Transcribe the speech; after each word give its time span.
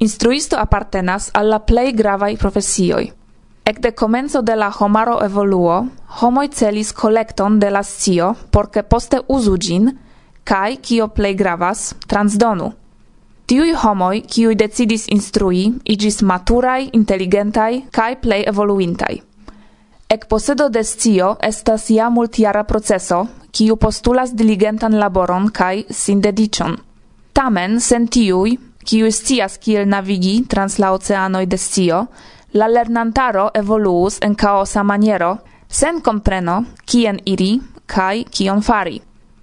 Instruisto 0.00 0.56
appartenas 0.56 1.30
alla 1.32 1.58
plei 1.58 1.92
gravai 1.92 2.36
profesioi. 2.36 3.12
Ec 3.64 3.76
Ekde 3.76 3.94
comenzo 3.94 4.42
de 4.42 4.54
la 4.54 4.70
homaro 4.78 5.18
evoluo, 5.20 5.86
homoi 6.20 6.48
celis 6.48 6.92
kolekton 6.92 7.58
de 7.58 7.70
la 7.70 7.82
scio 7.82 8.34
porce 8.50 8.82
poste 8.82 9.20
usu 9.26 9.56
gin, 9.58 9.90
cae, 10.44 10.76
kio 10.76 11.08
plei 11.08 11.34
gravas, 11.34 11.94
transdonu. 12.06 12.70
Tiui 13.46 13.74
homoi, 13.74 14.22
ciui 14.22 14.54
decidis 14.54 15.08
instrui, 15.08 15.74
igis 15.84 16.22
maturai, 16.22 16.90
intelligentai, 16.92 17.84
cae 17.90 18.16
plei 18.16 18.44
evoluintai. 18.46 19.22
Ec 20.08 20.28
posedo 20.28 20.68
de 20.68 20.84
scio 20.84 21.36
estas 21.42 21.90
ja 21.90 22.08
multiara 22.08 22.62
proceso, 22.64 23.26
ciu 23.52 23.76
postulas 23.76 24.32
diligentan 24.32 24.94
laboron 24.98 25.50
kaj 25.50 25.84
sindedicion. 25.90 26.78
Tamen 27.32 27.80
sen 27.80 28.06
tiui, 28.08 28.58
kiu 28.88 29.10
scias 29.12 29.58
kiel 29.60 29.84
navigi 29.88 30.46
trans 30.48 30.78
la 30.80 30.94
oceanoj 30.96 31.44
de 31.46 31.58
scio, 31.60 32.06
la 32.52 32.68
lernantaro 32.68 33.50
evoluus 33.54 34.16
en 34.22 34.34
kaosa 34.34 34.82
maniero, 34.82 35.36
sen 35.68 36.00
compreno 36.00 36.62
kien 36.86 37.20
iri 37.24 37.58
kaj 37.86 38.24
kion 38.32 38.62
fari. 38.62 39.00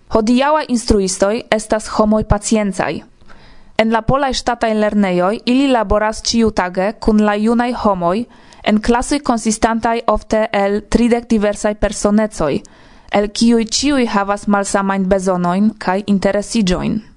Hodiaŭa 0.10 0.66
instruistoj 0.70 1.44
estas 1.52 1.92
homoj 1.98 2.24
paciencaj. 2.24 2.94
En 3.78 3.92
la 3.92 4.02
polaj 4.02 4.34
ŝtataj 4.40 4.74
lernejoj 4.82 5.40
ili 5.46 5.68
laboras 5.68 6.22
ĉiutage 6.24 6.94
kun 7.00 7.22
la 7.28 7.36
junaj 7.36 7.72
homoj 7.84 8.26
en 8.64 8.82
klasoj 8.82 9.20
konsistantaj 9.20 10.00
ofte 10.08 10.48
el 10.52 10.82
tridek 10.90 11.28
diversaj 11.30 11.76
personecoj, 11.76 12.54
el 13.12 13.28
kiuj 13.30 13.66
ĉiuj 13.78 14.06
havas 14.14 14.48
malsamajn 14.48 15.10
bezonojn 15.10 15.74
kaj 15.78 16.02
interesiĝojn. 16.08 17.15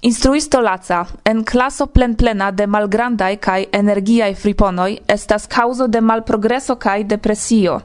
Instruisto 0.00 0.60
laca, 0.60 1.06
en 1.24 1.42
klaso 1.42 1.86
plenplena 1.86 2.52
de 2.52 2.66
malgrandaj 2.70 3.36
kaj 3.42 3.64
energiaj 3.72 4.34
friponoj 4.34 4.92
estas 5.08 5.46
causo 5.50 5.88
de 5.88 6.00
malprogreso 6.00 6.76
kaj 6.76 7.04
depresio. 7.04 7.80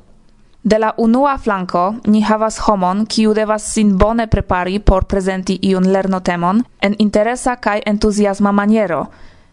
De 0.63 0.77
la 0.77 0.91
unua 0.97 1.37
flanko 1.37 1.95
ni 2.05 2.21
havas 2.21 2.59
homon, 2.67 3.05
kiu 3.05 3.33
devas 3.33 3.65
sin 3.73 3.97
bone 3.97 4.27
prepari 4.27 4.79
por 4.79 5.05
presenti 5.05 5.57
iun 5.61 5.89
lernotemon 5.91 6.61
en 6.81 6.95
interesa 6.99 7.55
kaj 7.55 7.81
entuziasma 7.85 8.51
maniero. 8.51 9.07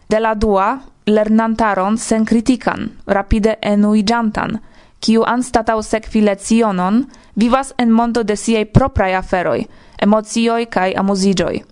De 0.09 0.19
la 0.19 0.35
dua, 0.35 0.79
lernantaron 1.05 1.97
sen 1.97 2.25
critican, 2.25 2.91
rapide 3.07 3.57
enuigiantan, 3.61 4.59
kiu 4.99 5.23
anstatau 5.23 5.81
sekvi 5.81 6.21
lecionon 6.21 7.05
vivas 7.35 7.73
en 7.77 7.91
mondo 7.91 8.23
de 8.23 8.35
siei 8.35 8.65
propraj 8.65 9.15
aferoj, 9.15 9.65
emocioj 9.97 10.65
kaj 10.65 10.93
amuziĝoj. 10.95 11.70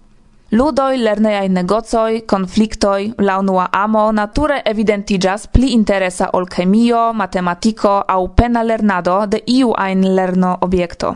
Ludoj, 0.51 0.97
lernejaj 0.97 1.49
negocoi, 1.49 2.21
conflictoi, 2.25 3.13
la 3.17 3.35
unua 3.39 3.67
amo 3.71 4.11
nature 4.11 4.61
evidentigas 4.65 5.45
pli 5.47 5.67
interesa 5.75 6.29
ol 6.33 6.47
chemio, 6.49 7.13
matematiko 7.13 7.89
au 8.07 8.27
pena 8.33 8.63
lernado 8.63 9.25
de 9.27 9.43
iu 9.45 9.75
ein 9.77 10.15
lerno 10.15 10.57
objekto. 10.61 11.15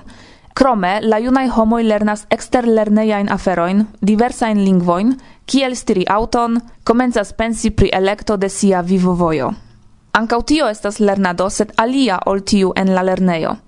Krome, 0.53 0.99
la 1.01 1.17
junai 1.17 1.47
homoi 1.49 1.81
lernas 1.83 2.27
exter 2.29 2.61
eksterlernejajn 2.61 3.31
aferojn, 3.33 3.87
diversajn 4.01 4.63
lingvoin, 4.63 5.17
kiel 5.45 5.75
stiri 5.75 6.05
auton, 6.07 6.61
comenzas 6.83 7.33
pensi 7.33 7.71
pri 7.71 7.89
electo 7.91 8.37
de 8.37 8.49
sia 8.49 8.81
vivovojo. 8.81 9.53
Ankaŭ 10.13 10.43
tio 10.45 10.69
estas 10.69 10.99
lernado, 10.99 11.49
sed 11.49 11.73
alia 11.77 12.19
ol 12.25 12.45
tiu 12.45 12.73
en 12.75 12.93
la 12.93 13.01
lerneio. 13.01 13.62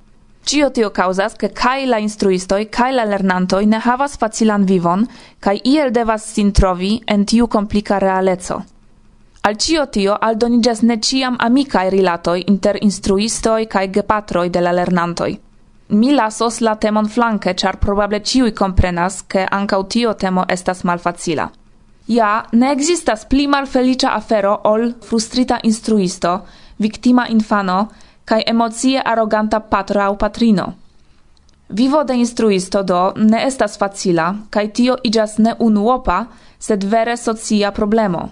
Cio 0.45 0.69
tio 0.69 0.91
causas, 0.91 1.33
che 1.33 1.49
kai 1.51 1.87
la 1.87 1.97
instruistoi, 1.97 2.69
kai 2.69 2.93
la 2.93 3.03
lernantoi 3.03 3.65
ne 3.65 3.79
havas 3.81 4.15
facilan 4.15 4.63
vivon, 4.63 5.07
kai 5.39 5.57
iel 5.63 5.89
devas 5.91 6.27
sin 6.33 6.51
trovi 6.51 7.01
en 7.05 7.23
tiu 7.25 7.47
complica 7.47 7.97
realeco. 7.97 8.59
Al 9.41 9.57
cio 9.57 9.87
tio 9.89 10.13
aldonigas 10.13 10.83
ne 10.83 10.99
ciam 10.99 11.35
amicae 11.39 11.89
rilatoi 11.89 12.43
inter 12.45 12.77
instruistoi 12.81 13.65
kai 13.65 13.89
gepatroi 13.89 14.49
de 14.49 14.61
la 14.61 14.71
lernantoi. 14.71 15.39
Mi 15.87 16.13
lasos 16.13 16.59
la 16.59 16.75
temon 16.75 17.09
flanke, 17.09 17.55
char 17.55 17.79
probable 17.79 18.21
ciui 18.21 18.53
comprenas, 18.53 19.23
che 19.25 19.47
ancau 19.49 19.87
tio 19.87 20.13
temo 20.13 20.45
estas 20.47 20.83
malfacila. 20.83 21.49
Ja, 22.05 22.45
ne 22.51 22.71
existas 22.71 23.25
pli 23.25 23.47
malfelicia 23.47 24.13
afero 24.13 24.59
ol 24.63 24.93
frustrita 25.01 25.57
instruisto, 25.63 26.45
victima 26.77 27.27
infano, 27.27 27.89
kai 28.25 28.43
emocie 28.45 29.01
aroganta 29.05 29.59
patro 29.59 30.01
au 30.01 30.15
patrino. 30.17 30.73
Vivo 31.69 32.03
de 32.03 32.13
instruisto 32.13 32.83
do 32.83 33.13
ne 33.15 33.45
estas 33.45 33.77
facila, 33.77 34.35
kai 34.49 34.67
tio 34.69 34.97
iĝas 35.03 35.37
ne 35.37 35.55
unuopa, 35.59 36.25
sed 36.59 36.83
vere 36.83 37.17
socia 37.17 37.71
problemo. 37.71 38.29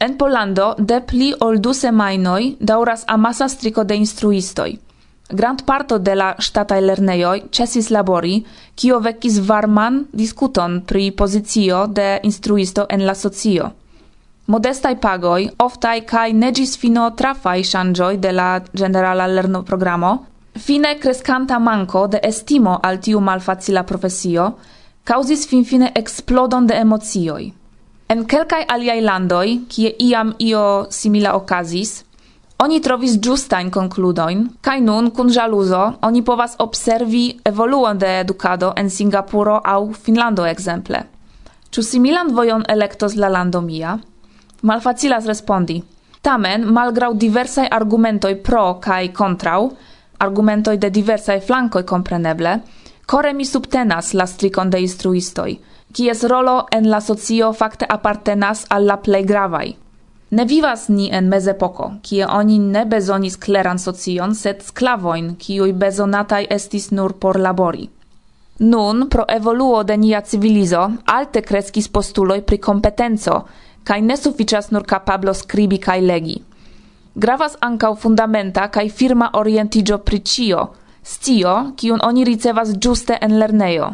En 0.00 0.16
Pollando 0.18 0.74
de 0.78 1.00
pli 1.00 1.32
ol 1.40 1.60
du 1.60 1.72
semajnoj 1.72 2.56
dauras 2.60 3.04
amasa 3.06 3.48
striko 3.48 3.84
de 3.84 3.96
instruistoj. 3.96 4.72
Grand 5.30 5.62
parto 5.64 5.98
de 5.98 6.14
la 6.14 6.32
ŝtataj 6.38 6.80
lernejoj 6.80 7.36
ĉesis 7.50 7.90
labori, 7.90 8.42
kio 8.74 8.98
vekis 9.00 9.38
varman 9.48 10.02
diskuton 10.12 10.80
pri 10.86 11.10
pozicio 11.10 11.86
de 11.86 12.18
instruisto 12.22 12.86
en 12.90 13.06
la 13.06 13.14
socio 13.14 13.70
modestai 14.52 14.96
pagoi 14.96 15.48
oftai 15.68 16.00
kai 16.12 16.32
negis 16.32 16.76
fino 16.76 17.10
trafai 17.16 17.62
ŝanĝoj 17.72 18.14
de 18.26 18.32
la 18.40 18.50
generala 18.72 19.26
lerno 19.26 19.62
programo 19.62 20.12
fine 20.58 20.98
crescanta 20.98 21.58
manko 21.58 22.06
de 22.06 22.20
estimo 22.22 22.78
al 22.82 22.98
tiu 23.00 23.20
malfacila 23.20 23.82
profesio, 23.82 24.52
caŭzis 25.04 25.46
finfine 25.48 25.92
eksplodon 25.94 26.66
de 26.66 26.74
emocioj. 26.74 27.50
En 28.08 28.24
kelkai 28.28 28.64
aliai 28.68 29.00
landoi 29.00 29.60
kie 29.68 29.94
iam 29.98 30.34
io 30.38 30.86
simila 30.90 31.34
okazis, 31.36 32.02
oni 32.62 32.80
trovis 32.80 33.16
giustain 33.18 33.70
concludoin, 33.70 34.44
kai 34.60 34.80
nun 34.80 35.10
kun 35.10 35.32
ĵaluzo 35.32 35.82
oni 36.02 36.22
povas 36.22 36.54
observi 36.58 37.24
evoluon 37.44 37.98
de 37.98 38.18
edukado 38.20 38.72
en 38.76 38.90
Singapuro 38.90 39.60
au 39.64 39.92
Finlando 39.92 40.46
ekzemple. 40.46 41.02
Ĉu 41.72 41.82
similan 41.82 42.34
vojon 42.36 42.62
elektos 42.68 43.16
la 43.16 43.28
lando 43.28 43.60
mia? 43.60 43.98
malfacilas 44.62 45.26
respondi. 45.26 45.82
Tamen, 46.22 46.64
malgrau 46.72 47.14
diversai 47.14 47.66
argumentoi 47.68 48.36
pro 48.36 48.78
kai 48.80 49.10
contrau, 49.12 49.72
argumentoi 50.18 50.78
de 50.78 50.90
diversai 50.90 51.40
flancoi 51.40 51.84
compreneble, 51.84 52.62
core 53.06 53.32
mi 53.32 53.44
subtenas 53.44 54.12
la 54.12 54.26
stricon 54.26 54.70
de 54.70 54.78
instruistoi, 54.80 55.58
kies 55.92 56.22
rolo 56.30 56.66
en 56.70 56.88
la 56.88 57.00
socio 57.00 57.52
fakte 57.52 57.86
apartenas 57.88 58.66
al 58.68 58.86
la 58.86 58.96
plej 58.96 59.24
gravaj. 59.26 59.74
Ne 60.32 60.44
vivas 60.44 60.86
ni 60.88 61.10
en 61.12 61.26
mezepoko, 61.28 61.90
kie 62.02 62.24
oni 62.24 62.58
ne 62.58 62.86
bezonis 62.86 63.36
kleran 63.36 63.78
socion, 63.78 64.34
sed 64.34 64.62
sklavojn, 64.64 65.34
kiuj 65.36 65.74
bezonataj 65.82 66.46
estis 66.56 66.88
nur 66.90 67.18
por 67.20 67.36
labori. 67.36 67.90
Nun, 68.62 69.08
pro 69.08 69.26
evoluo 69.28 69.82
de 69.82 69.96
nia 69.96 70.22
civilizo, 70.22 70.86
alte 71.04 71.42
kreskis 71.42 71.88
postuloj 71.88 72.40
pri 72.46 72.58
kompetenco, 72.58 73.42
kai 73.84 74.00
ne 74.02 74.16
suficias 74.16 74.70
nur 74.70 74.84
capablo 74.84 75.32
scribi 75.34 75.78
kai 75.78 76.00
legi. 76.00 76.42
Gravas 77.14 77.56
ancau 77.60 77.94
fundamenta 77.94 78.68
kai 78.68 78.88
firma 78.88 79.30
orientigio 79.34 79.98
pricio, 79.98 80.68
stio, 81.02 81.74
kiun 81.76 82.00
oni 82.02 82.24
ricevas 82.24 82.72
giuste 82.78 83.18
en 83.20 83.38
lerneio. 83.38 83.92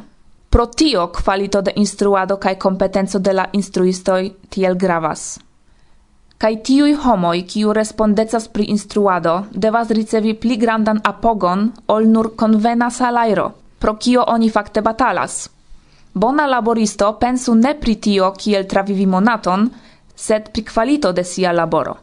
Pro 0.50 0.66
tio 0.66 1.09
kvalito 1.09 1.60
de 1.62 1.72
instruado 1.76 2.37
kai 2.37 2.56
competenzo 2.56 3.19
de 3.19 3.32
la 3.32 3.49
instruistoi 3.53 4.32
tiel 4.49 4.76
gravas. 4.76 5.38
Kai 6.38 6.56
tiui 6.62 6.94
homoi, 6.94 7.43
kiu 7.43 7.72
respondecas 7.72 8.49
pri 8.49 8.70
instruado, 8.70 9.47
devas 9.50 9.91
ricevi 9.91 10.34
pli 10.34 10.56
grandan 10.56 11.00
apogon 11.05 11.72
ol 11.88 12.06
nur 12.06 12.37
convena 12.37 12.91
salairo, 12.91 13.53
pro 13.78 13.97
kio 13.97 14.25
oni 14.26 14.50
fakte 14.50 14.81
batalas– 14.81 15.49
bona 16.18 16.46
laboristo 16.46 17.12
pensu 17.20 17.54
ne 17.54 17.74
pri 17.80 17.94
tio 18.00 18.32
kiel 18.38 18.66
travivi 18.66 19.06
monaton, 19.06 19.68
sed 20.14 20.50
pri 20.52 20.64
kvalito 20.64 21.12
de 21.12 21.25
sia 21.25 21.52
laboro. 21.52 21.96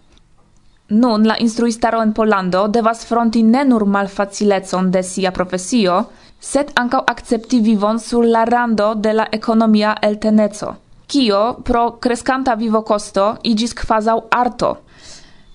Nun 0.88 1.26
la 1.28 1.36
instruistaro 1.40 2.02
en 2.02 2.14
Pollando 2.14 2.68
devas 2.68 3.06
fronti 3.06 3.42
ne 3.44 3.64
nur 3.66 3.86
malfacilecon 3.86 4.92
de 4.92 5.02
sia 5.04 5.32
profesio, 5.32 6.04
sed 6.40 6.72
ankaŭ 6.76 7.02
akcepti 7.14 7.60
vivon 7.60 8.00
sur 8.00 8.26
la 8.26 8.44
rando 8.46 8.94
de 8.96 9.14
la 9.14 9.26
ekonomia 9.32 9.96
elteneco, 10.02 10.76
kio 11.08 11.42
pro 11.64 11.86
kreskanta 12.06 12.54
vivokosto 12.56 13.26
iĝis 13.44 13.74
kvazaŭ 13.82 14.20
arto. 14.30 14.76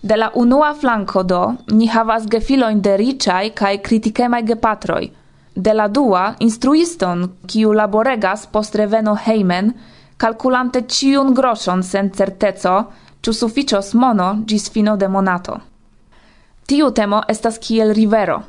De 0.02 0.16
la 0.16 0.30
unua 0.34 0.74
flanko 0.74 1.22
do 1.22 1.40
ni 1.70 1.86
havas 1.86 2.26
gefilojn 2.26 2.80
de 2.82 2.96
riĉaj 2.96 3.54
kaj 3.54 3.74
kritikemaj 3.86 4.44
gepatroj– 4.52 5.04
de 5.60 5.72
la 5.74 5.88
dua 5.88 6.34
instruiston, 6.38 7.26
kiu 7.46 7.72
laboregas 7.72 8.46
post 8.52 8.74
reveno 8.74 9.16
heimen, 9.26 9.72
calculante 10.16 10.86
ciun 10.88 11.34
groŝon 11.36 11.82
sen 11.84 12.08
certeco, 12.16 12.76
ciu 13.20 13.34
suficios 13.36 13.92
mono 13.94 14.30
gis 14.46 14.70
fino 14.72 14.96
de 14.96 15.08
monato. 15.08 15.58
Tiu 16.66 16.90
temo 16.96 17.20
estas 17.28 17.58
kiel 17.58 17.92
rivero. 17.94 18.40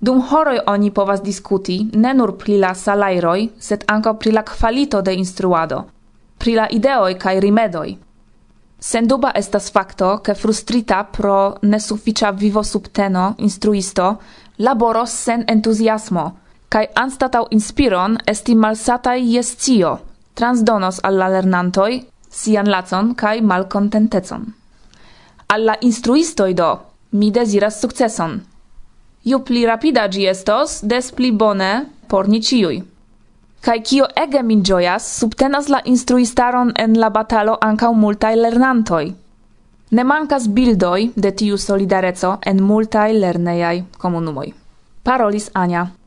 Dum 0.00 0.20
horoi 0.30 0.58
oni 0.66 0.90
povas 0.90 1.22
discuti, 1.22 1.78
ne 1.92 2.12
nur 2.14 2.36
pri 2.36 2.58
la 2.58 2.74
salairoi, 2.74 3.50
sed 3.58 3.84
anco 3.86 4.14
pri 4.14 4.32
la 4.32 4.42
kvalito 4.42 5.02
de 5.02 5.14
instruado, 5.14 5.84
pri 6.38 6.54
la 6.54 6.66
kai 6.68 7.14
kaj 7.14 7.40
Sen 7.40 7.98
Senduba 8.78 9.32
estas 9.34 9.70
facto, 9.70 10.18
ke 10.24 10.34
frustrita 10.34 11.04
pro 11.04 11.56
nesuficia 11.62 12.30
vivo 12.30 12.62
subteno 12.62 13.34
instruisto 13.38 14.16
laboros 14.58 15.10
sen 15.10 15.44
entusiasmo 15.48 16.39
kai 16.70 16.86
anstatau 16.94 17.48
inspiron 17.50 18.18
esti 18.26 18.54
malsatai 18.54 19.20
jescio, 19.32 19.98
transdonos 20.34 21.00
alla 21.02 21.28
lernantoj 21.28 21.92
sian 22.30 22.70
lacon 22.70 23.14
kai 23.14 23.40
malkontentecon. 23.40 24.44
Alla 25.48 25.74
instruistoi 25.80 26.54
do 26.54 26.70
mi 27.12 27.30
desiras 27.30 27.80
sukceson. 27.80 28.40
Ju 29.24 29.38
pli 29.44 29.66
rapida 29.66 30.06
gi 30.08 30.26
estos, 30.26 30.80
des 30.82 31.10
pli 31.12 31.32
bone 31.32 31.72
por 32.08 32.28
ni 32.28 32.40
ciui. 32.40 32.82
Kai 33.60 33.80
kio 33.82 34.06
ege 34.16 34.42
min 34.42 34.62
ĝojas, 34.64 35.04
subtenas 35.18 35.68
la 35.68 35.82
instruistaron 35.84 36.72
en 36.76 36.94
la 37.00 37.10
batalo 37.10 37.58
ancau 37.60 37.92
multaj 37.94 38.34
lernantoj. 38.36 39.12
Ne 39.90 40.04
mancas 40.04 40.48
bildoi 40.48 41.12
de 41.16 41.30
tiu 41.32 41.56
solidareco 41.58 42.38
en 42.46 42.62
multaj 42.62 43.12
lerneiai 43.12 43.84
comunumoi. 43.98 44.54
Parolis 45.02 45.50
Ania. 45.54 45.99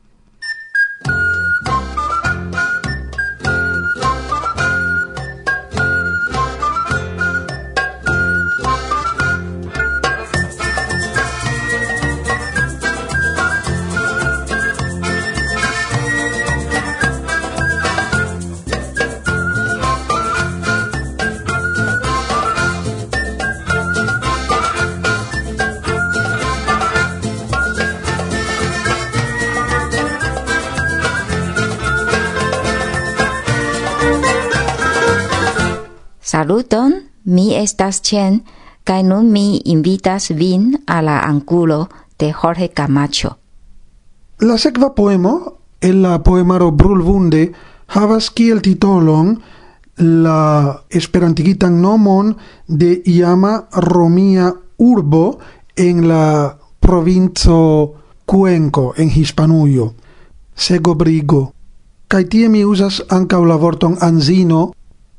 Saluton, 36.64 36.94
mi 37.24 37.54
estas 37.54 38.00
Chen, 38.00 38.40
kai 38.84 39.02
nun 39.02 39.30
mi 39.32 39.60
invitas 39.64 40.30
vin 40.30 40.78
a 40.86 41.02
la 41.02 41.20
angulo 41.20 41.88
de 42.18 42.32
Jorge 42.32 42.70
Camacho. 42.70 43.36
La 44.40 44.56
sekva 44.56 44.94
poemo 44.94 45.58
el 45.80 46.00
la 46.02 46.22
poemaro 46.22 46.70
Brulvunde 46.72 47.52
havas 47.88 48.30
kiel 48.30 48.62
titolon 48.62 49.42
la 49.96 50.80
esperantigitan 50.88 51.82
nomon 51.82 52.34
de 52.66 53.02
iama 53.04 53.68
romia 53.72 54.54
urbo 54.78 55.38
en 55.76 56.08
la 56.08 56.56
provinco 56.80 57.94
Cuenco 58.24 58.94
en 58.96 59.10
Hispanujo, 59.10 59.94
Segobrigo. 60.54 61.52
Kai 62.08 62.24
tie 62.24 62.48
mi 62.48 62.64
usas 62.64 63.02
ankaŭ 63.10 63.44
la 63.44 63.56
vorton 63.56 63.98
anzino, 64.00 64.72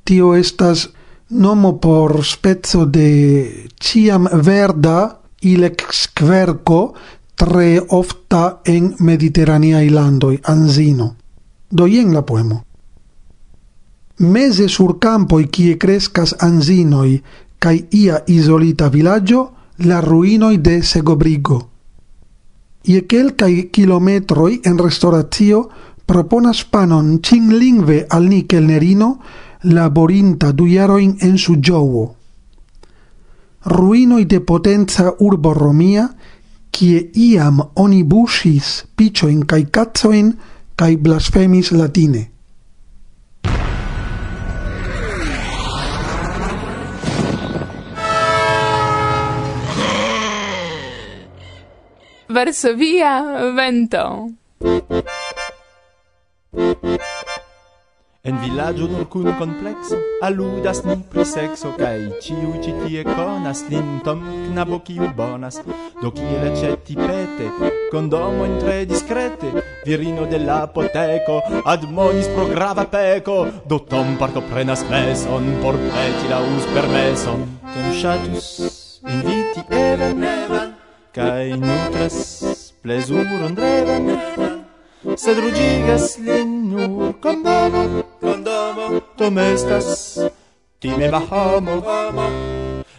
tio 0.03 0.33
estas 0.33 0.89
nomo 1.29 1.79
por 1.79 2.23
spezzo 2.23 2.85
de 2.85 3.69
ciam 3.79 4.27
verda 4.43 5.21
ilex 5.41 6.09
querco 6.13 6.93
tre 7.35 7.81
ofta 7.89 8.61
en 8.63 8.95
mediterranea 8.99 9.83
ilandoi, 9.83 10.39
anzino. 10.43 11.15
Do 11.69 11.87
ien 11.87 12.13
la 12.13 12.25
poemo. 12.25 12.63
Mese 14.17 14.69
sur 14.69 14.97
i 15.39 15.47
qui 15.47 15.77
crescas 15.77 16.35
anzinoi, 16.39 17.21
kai 17.59 17.87
ia 17.91 18.23
isolita 18.27 18.89
villaggio, 18.89 19.51
la 19.77 19.99
ruinoi 19.99 20.57
de 20.57 20.81
Segobrigo. 20.81 21.69
Ie 22.85 23.05
quelcae 23.05 23.69
kilometroi 23.71 24.61
en 24.63 24.77
restauratio 24.77 25.69
proponas 26.05 26.63
panon 26.63 27.19
cinlingve 27.19 28.05
al 28.09 28.29
ni 28.29 28.43
kelnerino, 28.43 29.19
laborinta 29.65 30.51
du 30.51 30.67
jaroin 30.67 31.15
en 31.21 31.37
Suĝovo. 31.37 32.05
Ruinoi 33.65 34.25
de 34.25 34.39
potenza 34.41 35.11
urbo 35.19 35.53
Romia, 35.53 36.05
kie 36.69 37.01
iam 37.15 37.61
oni 37.81 38.03
busis 38.03 38.83
picioin 38.95 39.45
cae 39.49 39.65
cazzoin 39.71 40.33
cae 40.75 40.97
blasfemis 40.97 41.71
latine. 41.71 42.29
Varsovia 52.35 53.13
vento. 53.55 54.05
En 58.25 58.39
villaggio 58.41 58.87
nur 58.87 59.05
cun 59.07 59.35
complexo 59.37 59.95
Aludas 60.21 60.81
ni 60.83 60.97
pri 60.97 61.21
sexo 61.21 61.75
Cai 61.77 62.09
ciu 62.17 62.57
citie 62.57 63.03
conas 63.05 63.61
Lin 63.69 64.01
tom 64.01 64.25
knabo 64.49 64.81
ciu 64.81 65.05
bonas. 65.13 65.61
Do 66.01 66.09
cie 66.09 66.39
recetti 66.41 66.95
pete 66.95 67.53
Condomo 67.91 68.45
in 68.45 68.57
tre 68.57 68.85
discrete 68.85 69.61
Virino 69.85 70.25
dell'apoteco 70.25 71.43
Admonis 71.65 72.25
pro 72.33 72.47
grava 72.47 72.85
peco 72.85 73.45
Do 73.63 73.85
tom 73.85 74.17
partoprenas 74.17 74.81
meson 74.89 75.61
Por 75.61 75.77
peti 75.77 76.27
laus 76.27 76.65
permeson. 76.73 77.45
Tom 77.61 77.87
shatus 77.93 79.01
inviti 79.05 79.61
even 79.69 80.23
even 80.23 80.73
Cai 81.13 81.53
nutras 81.53 82.73
plesuron 82.81 83.53
dreven 83.53 84.17
Sed 85.13 85.37
rugigas 85.37 86.17
lin 86.17 86.73
nur 86.73 87.04
Condamo, 87.25 88.03
condamo, 88.21 89.01
ti 90.77 90.89
me 90.89 91.09
mahamo, 91.09 91.81
amo. 91.89 92.27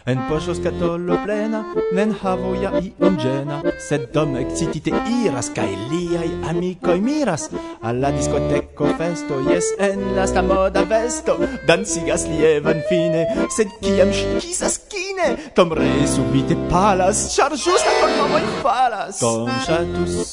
En 0.03 0.19
poŝo 0.27 0.51
skatolo 0.55 1.15
plena, 1.23 1.61
nen 1.95 2.11
havo 2.11 2.51
ja 2.59 2.73
iom 2.75 3.15
ĝena, 3.23 3.61
sed 3.87 4.09
dom 4.11 4.35
excitite 4.41 4.91
iras 5.21 5.47
kaj 5.55 5.69
liaj 5.93 6.27
amikoj 6.51 6.97
miras. 7.07 7.47
Al 7.79 8.03
la 8.03 8.11
diskoteko 8.17 8.91
festo, 8.99 9.39
jes 9.47 9.71
en 9.79 10.03
lasta 10.19 10.43
moda 10.43 10.83
vesto, 10.91 11.39
dancigas 11.71 12.27
lievan 12.27 12.83
fine, 12.91 13.23
sed 13.55 13.71
kiam 13.79 14.11
ŝi 14.11 14.29
kisas 14.43 14.79
kine, 14.91 15.37
Tom 15.55 15.71
ree 15.71 16.03
subite 16.17 16.59
palas, 16.67 17.29
ĉar 17.39 17.55
ĝusta 17.55 17.95
por 18.01 18.15
nomoj 18.19 18.45
falas. 18.59 19.23
Tom 19.23 19.47
ŝatus 19.63 20.31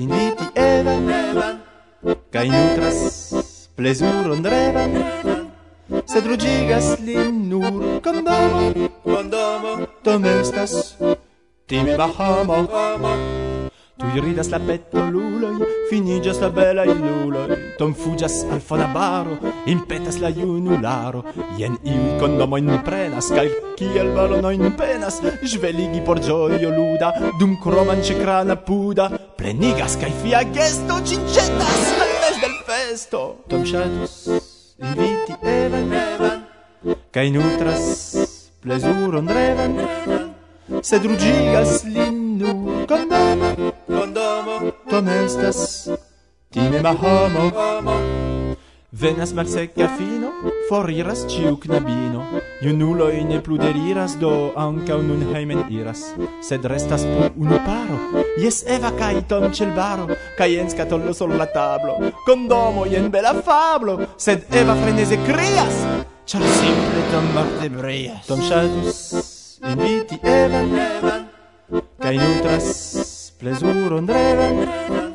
inviti 0.00 0.48
Evan, 0.56 1.12
Evan, 1.22 1.67
kaj 2.32 2.46
nutras 2.48 2.98
plezuron 3.76 4.44
revan, 4.44 4.92
sed 6.06 6.26
rugigas 6.26 6.98
lin 7.06 7.48
nur 7.48 8.00
condomo 8.04 8.88
condomo 9.04 9.86
tom 10.02 10.24
estas 10.24 10.96
timi 11.66 11.96
bahamo. 11.96 12.66
tu 13.98 14.06
ridas 14.22 14.50
la 14.50 14.58
petoluloj, 14.58 15.58
finigas 15.90 16.38
la 16.40 16.48
bella 16.48 16.84
iluloi 16.84 17.58
Tom 17.78 17.94
fugas 17.94 18.44
al 18.50 18.60
fonabaro, 18.60 19.38
impetas 19.66 20.18
la 20.18 20.30
junularo, 20.30 21.24
jen 21.58 21.76
condomo 22.20 22.58
in 22.58 22.70
prenas, 22.84 23.28
cal 23.30 23.48
kiel 23.76 24.14
balonojn 24.14 24.74
penas, 24.76 25.20
sveligi 25.44 26.00
por 26.04 26.18
gioio 26.20 26.70
luda, 26.70 27.12
dum 27.38 27.56
croman 27.62 28.02
cecrana 28.02 28.56
puda, 28.56 29.10
plenigas 29.38 29.94
kai 30.00 30.12
fia 30.22 30.42
gesto 30.42 30.94
cincetas 31.06 31.82
al 32.02 32.12
mes 32.22 32.36
del 32.42 32.56
festo. 32.66 33.20
Tom 33.48 33.62
shatus 33.64 34.14
inviti 34.82 35.34
evan 35.42 35.92
evan 35.92 36.38
kai 37.14 37.30
nutras 37.30 37.84
plezuron 38.62 39.30
revan. 39.38 39.78
Sed 40.82 41.06
ruĝigas 41.08 41.84
lin 41.94 42.16
nur 42.42 42.84
condomo 42.90 43.72
condomo 43.86 44.54
tom 44.90 45.08
estas 45.08 45.88
timema 46.50 46.92
homo. 47.02 47.50
Homo. 47.54 48.17
Venas 48.90 49.34
malsecca 49.34 49.86
fino, 49.98 50.30
foriras 50.66 51.26
ciu 51.28 51.58
knabino. 51.60 52.22
Junuloj 52.62 53.20
ne 53.28 53.42
plu 53.44 53.58
deliras, 53.60 54.14
do 54.16 54.30
ankaŭ 54.56 55.02
nun 55.04 55.26
heimen 55.34 55.66
iras. 55.68 56.06
Sed 56.40 56.64
restas 56.64 57.04
plu 57.04 57.26
unu 57.36 57.58
paro, 57.66 57.98
jes 58.40 58.62
Eva 58.66 58.88
cae 58.96 59.20
Tom 59.28 59.52
celbaro, 59.52 60.06
baro, 60.06 60.16
kaj 60.38 60.56
en 60.60 60.70
skatolo 60.70 61.12
sur 61.12 61.28
la 61.28 61.46
tablo, 61.52 61.98
Condomo 62.24 62.86
jen 62.86 63.10
bela 63.10 63.34
fablo, 63.42 63.98
sed 64.16 64.46
Eva 64.52 64.74
frenese 64.80 65.18
crias. 65.26 65.84
ĉar 66.24 66.40
simple 66.40 67.04
Tom 67.12 67.28
morte 67.34 67.68
brias. 67.68 68.26
Tom 68.26 68.40
ŝatus 68.40 68.96
inviti 69.68 70.16
Evan, 70.22 70.72
Evan, 70.72 71.28
cae 72.00 72.16
nutras 72.16 73.36
plesuron 73.38 74.06
drevan, 74.06 74.64
revan 74.64 75.07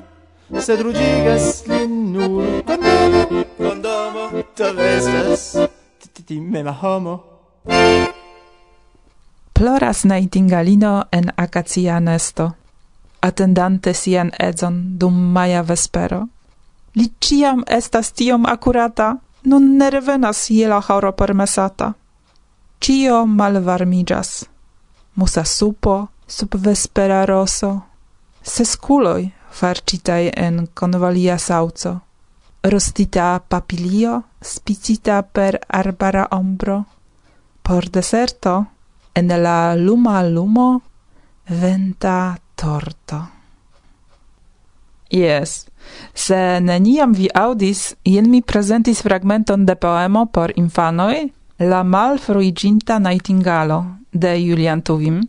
sed 0.60 0.82
rugigas 0.82 1.68
lin 1.68 2.14
nur 2.14 2.64
kondomo, 2.66 3.36
kondomo, 3.58 4.30
ti 6.26 6.40
me 6.40 6.64
la 6.64 6.72
homo. 6.72 7.24
Ploras 9.54 10.06
Nightingalino 10.06 11.04
en 11.12 11.32
acacia 11.38 12.00
nesto, 12.00 12.52
attendante 13.22 13.94
sian 13.94 14.32
edzon 14.40 14.98
dum 15.00 15.14
maia 15.34 15.62
vespero. 15.62 16.28
Li 16.96 17.12
ciam 17.20 17.64
estas 17.68 18.12
tiom 18.12 18.46
accurata, 18.46 19.18
nun 19.44 19.78
ne 19.78 19.90
revenas 19.90 20.50
je 20.50 20.68
hauro 20.88 21.12
permesata. 21.12 21.94
Cio 22.80 23.26
malvarmigas. 23.26 24.46
Musa 25.16 25.44
supo, 25.44 26.08
sub 26.28 26.56
vespera 26.56 27.26
roso. 27.26 27.82
Sesculoi 28.44 29.43
farcitai 29.54 30.32
en 30.36 30.68
convalia 30.74 31.38
sauco. 31.38 32.02
Rostita 32.64 33.42
papilio, 33.48 34.24
spicita 34.42 35.22
per 35.24 35.60
arbara 35.68 36.28
ombro. 36.32 36.86
Por 37.62 37.90
deserto, 37.90 38.68
en 39.14 39.28
la 39.28 39.76
luma 39.76 40.24
lumo, 40.24 40.82
venta 41.48 42.40
torto. 42.56 43.28
Yes. 45.10 45.68
Se 46.14 46.60
neniam 46.60 47.14
vi 47.14 47.28
audis, 47.34 47.96
jen 48.04 48.30
mi 48.32 48.42
presentis 48.42 49.02
fragmenton 49.02 49.66
de 49.66 49.76
poemo 49.76 50.26
por 50.26 50.54
infanoi, 50.56 51.32
La 51.60 51.84
malfruiginta 51.84 53.00
nightingalo 53.00 53.86
de 54.12 54.34
Julian 54.42 54.82
Tuvim, 54.82 55.22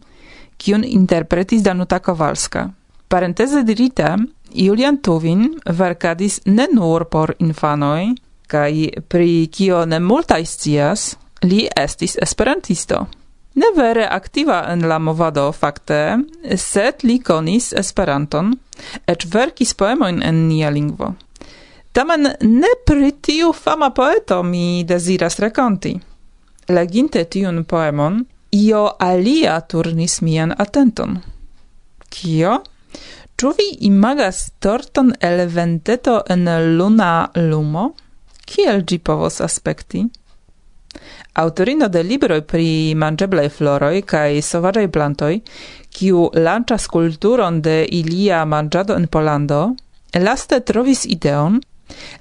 kiun 0.56 0.84
interpretis 0.84 1.62
Danuta 1.62 2.00
Kowalska. 2.00 2.70
Parenteze 3.14 3.62
dirite, 3.62 4.16
Julian 4.50 4.96
Tovin 4.96 5.60
verkadis 5.70 6.40
ne 6.44 6.64
nur 6.72 7.04
por 7.04 7.30
infanoj, 7.38 8.08
kaj 8.50 8.88
pri 9.08 9.46
kio 9.54 9.84
ne 9.86 10.00
multaj 10.02 10.42
scias, 10.44 11.04
li 11.46 11.68
estis 11.82 12.16
esperantisto. 12.22 13.04
Ne 13.54 13.70
vere 13.76 14.08
aktiva 14.10 14.64
en 14.72 14.82
la 14.90 14.98
movado 14.98 15.46
fakte, 15.52 16.00
sed 16.56 17.06
li 17.06 17.20
konis 17.22 17.70
Esperanton, 17.84 18.50
et 19.06 19.28
verkis 19.36 19.76
poemoin 19.78 20.18
en 20.22 20.48
nia 20.48 20.74
lingvo. 20.74 21.14
Tamen 21.92 22.32
ne 22.40 22.74
pri 22.86 23.12
tiu 23.22 23.52
fama 23.52 23.92
poeto 23.94 24.42
mi 24.42 24.82
deziras 24.82 25.38
rakonti. 25.38 25.94
Leginte 26.68 27.24
tiun 27.30 27.62
poemon, 27.64 28.24
io 28.50 28.84
alia 28.98 29.60
turnis 29.60 30.18
mian 30.20 30.54
atenton. 30.58 31.20
Kio? 32.10 32.62
Ĉu 33.34 33.50
vi 33.58 33.64
imagas 33.88 34.36
torton 34.62 35.08
el 35.28 35.40
venteto 35.50 36.20
en 36.30 36.44
luna 36.78 37.30
lumo? 37.34 37.88
Kiel 38.46 38.84
gi 38.86 38.98
povos 38.98 39.40
aspekti? 39.42 40.04
Autorino 41.42 41.88
de 41.88 42.04
libroj 42.06 42.40
pri 42.46 42.68
manĝeblaj 43.02 43.48
floroj 43.56 43.96
kaj 44.12 44.38
sovaĝaj 44.48 44.86
plantoj, 44.96 45.32
kiu 45.90 46.28
lanĉas 46.46 46.86
kulturon 46.94 47.60
de 47.66 47.76
ilia 48.00 48.44
manĝado 48.44 48.94
en 48.94 49.08
Polando, 49.10 49.62
laste 50.14 50.60
trovis 50.60 51.02
ideon, 51.16 51.58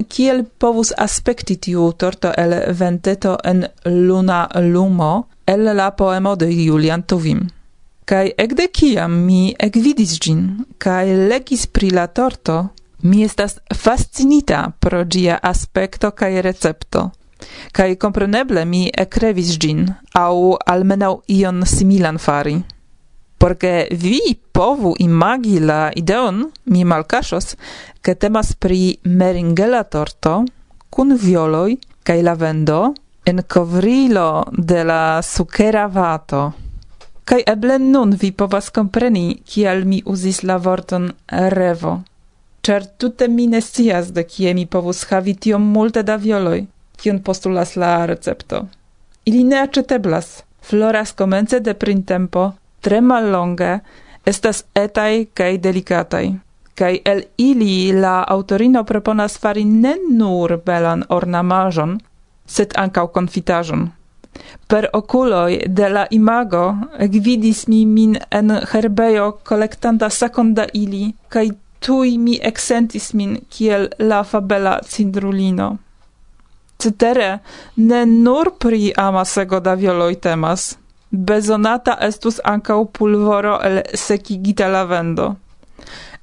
kiel 0.09 0.45
povus 0.57 0.95
aspekti 0.97 1.59
tiu 1.67 1.91
torto 1.93 2.33
el 2.45 2.57
venteto 2.79 3.37
en 3.43 3.67
luna 3.85 4.47
lumo 4.73 5.13
el 5.45 5.75
la 5.77 5.91
poemo 5.91 6.35
de 6.35 6.49
Julian 6.49 7.03
Tuvim. 7.03 7.45
Kai 8.05 8.33
ekde 8.37 8.67
kiam 8.67 9.13
mi 9.25 9.53
ekvidis 9.59 10.17
gin, 10.19 10.65
kai 10.77 11.13
legis 11.29 11.67
pri 11.67 11.89
la 11.95 12.07
torto, 12.07 12.57
mi 13.03 13.23
estas 13.23 13.59
fascinita 13.75 14.71
pro 14.79 15.03
gia 15.05 15.39
aspekto 15.41 16.11
kai 16.11 16.41
recepto. 16.41 17.11
Kai 17.71 17.95
kompreneble 17.95 18.65
mi 18.65 18.89
ekrevis 19.05 19.57
gin, 19.59 19.87
au 20.13 20.57
almenau 20.65 21.21
ion 21.27 21.63
similan 21.65 22.17
fari. 22.17 22.57
Porque 23.37 23.87
vi 23.91 24.19
povu 24.51 24.95
imagi 24.99 25.59
la 25.59 25.91
ideon, 25.95 26.45
mi 26.65 26.83
malkaŝos, 26.83 27.55
ke 28.01 28.15
temas 28.15 28.53
pri 28.55 28.97
meringela 29.03 29.83
torto 29.83 30.43
kun 30.89 31.15
violoj 31.17 31.75
kaj 32.03 32.19
lavendo 32.23 32.93
en 33.25 33.41
kovrilo 33.47 34.45
de 34.51 34.83
la 34.83 35.21
sukera 35.21 35.87
vato. 35.87 36.62
Kai 37.25 37.43
eble 37.47 37.77
nun 37.79 38.15
vi 38.21 38.31
povas 38.31 38.69
kompreni, 38.69 39.37
kial 39.47 39.85
mi 39.85 40.01
uzis 40.05 40.43
la 40.43 40.57
vorton 40.57 41.11
revo. 41.55 42.01
Ĉar 42.63 42.85
tutte 42.97 43.27
mi 43.27 43.47
ne 43.47 43.61
scias, 43.61 44.11
de 44.15 44.23
kie 44.23 44.53
mi 44.53 44.65
povus 44.65 45.03
havi 45.09 45.33
tiom 45.35 45.63
multe 45.75 46.03
da 46.03 46.15
violoi, 46.15 46.65
kiun 46.99 47.19
postulas 47.23 47.75
la 47.75 48.05
recepto. 48.05 48.65
Ili 49.25 49.43
ne 49.43 49.61
aceteblas. 49.61 50.43
Floras 50.63 51.11
comence 51.11 51.59
de 51.59 51.73
printempo, 51.73 52.53
tre 52.81 53.01
mallonge, 53.01 53.79
estas 54.25 54.63
etai 54.75 55.27
kai 55.33 55.57
delicatai. 55.57 56.27
Kai 56.75 57.01
el 57.05 57.23
ili 57.37 57.91
la 57.91 58.23
autorino 58.35 58.83
proponas 58.83 59.35
fari 59.39 59.65
ne 59.65 59.97
nur 60.09 60.57
belan 60.65 61.03
ornamajon, 61.09 61.99
sed 62.47 62.73
ancau 62.75 63.07
confitajon. 63.07 63.91
Per 64.67 64.89
oculoi 64.93 65.59
de 65.67 65.89
la 65.89 66.05
imago 66.09 66.75
gvidis 66.99 67.67
mi 67.67 67.85
min 67.85 68.17
en 68.31 68.51
herbejo 68.71 69.31
collectanta 69.43 70.09
seconda 70.09 70.65
ili, 70.73 71.13
cae 71.29 71.51
tui 71.79 72.17
mi 72.17 72.39
exentis 72.41 73.13
min 73.13 73.37
kiel 73.49 73.89
la 73.99 74.23
fabela 74.23 74.79
cindrulino. 74.87 75.77
Cetere, 76.79 77.39
ne 77.75 78.05
nur 78.05 78.51
pri 78.59 78.93
amasego 78.97 79.59
da 79.59 79.75
violoi 79.75 80.15
temas, 80.15 80.77
bezonata 81.11 81.97
estus 82.01 82.39
ancau 82.43 82.85
pulvoro 82.85 83.59
el 83.61 83.81
secigita 83.93 84.67
lavendo. 84.67 85.35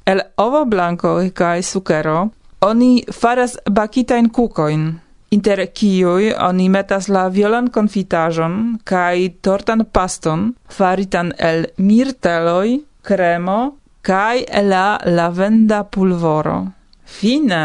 El 0.04 0.20
ovo 0.36 0.64
blanco 0.64 1.20
cae 1.34 1.62
sucero, 1.62 2.30
oni 2.60 3.04
faras 3.12 3.56
bakitain 3.70 4.28
kukoin, 4.30 5.00
inter 5.30 5.62
kiuj 5.74 6.32
oni 6.48 6.68
metas 6.68 7.08
la 7.08 7.28
violan 7.28 7.70
confitajon 7.70 8.56
kaj 8.84 9.16
tortan 9.46 9.84
paston 9.92 10.48
faritan 10.78 11.32
el 11.38 11.66
mirteloj, 11.76 12.80
cremo 13.06 13.60
kaj 14.02 14.44
la 14.66 14.98
lavenda 15.04 15.84
pulvoro. 15.84 16.58
Fine, 17.04 17.62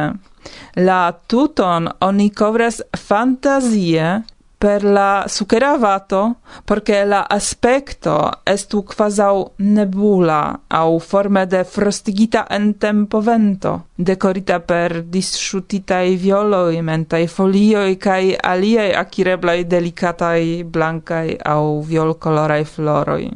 la 0.76 1.02
tuton 1.28 1.90
oni 2.02 2.30
kovras 2.30 2.82
fantazie 3.08 4.22
per 4.66 4.84
la 4.84 5.26
sucera 5.28 5.78
vato, 5.78 6.38
porque 6.64 7.06
la 7.06 7.28
aspecto 7.30 8.42
estu 8.44 8.84
quasau 8.84 9.52
nebula 9.58 10.62
au 10.68 10.98
forme 10.98 11.46
de 11.46 11.64
frostigita 11.64 12.48
en 12.50 12.74
tempo 12.80 13.22
vento, 13.22 13.90
decorita 13.96 14.60
per 14.60 15.04
disciutitai 15.04 16.16
violoi, 16.16 16.82
mentai 16.82 17.28
folioi 17.28 17.98
cae 17.98 18.34
aliei 18.36 18.96
acireblai 18.96 19.68
delicatai 19.68 20.64
blancai 20.64 21.38
au 21.44 21.84
violcolorai 21.84 22.66
floroi. 22.66 23.30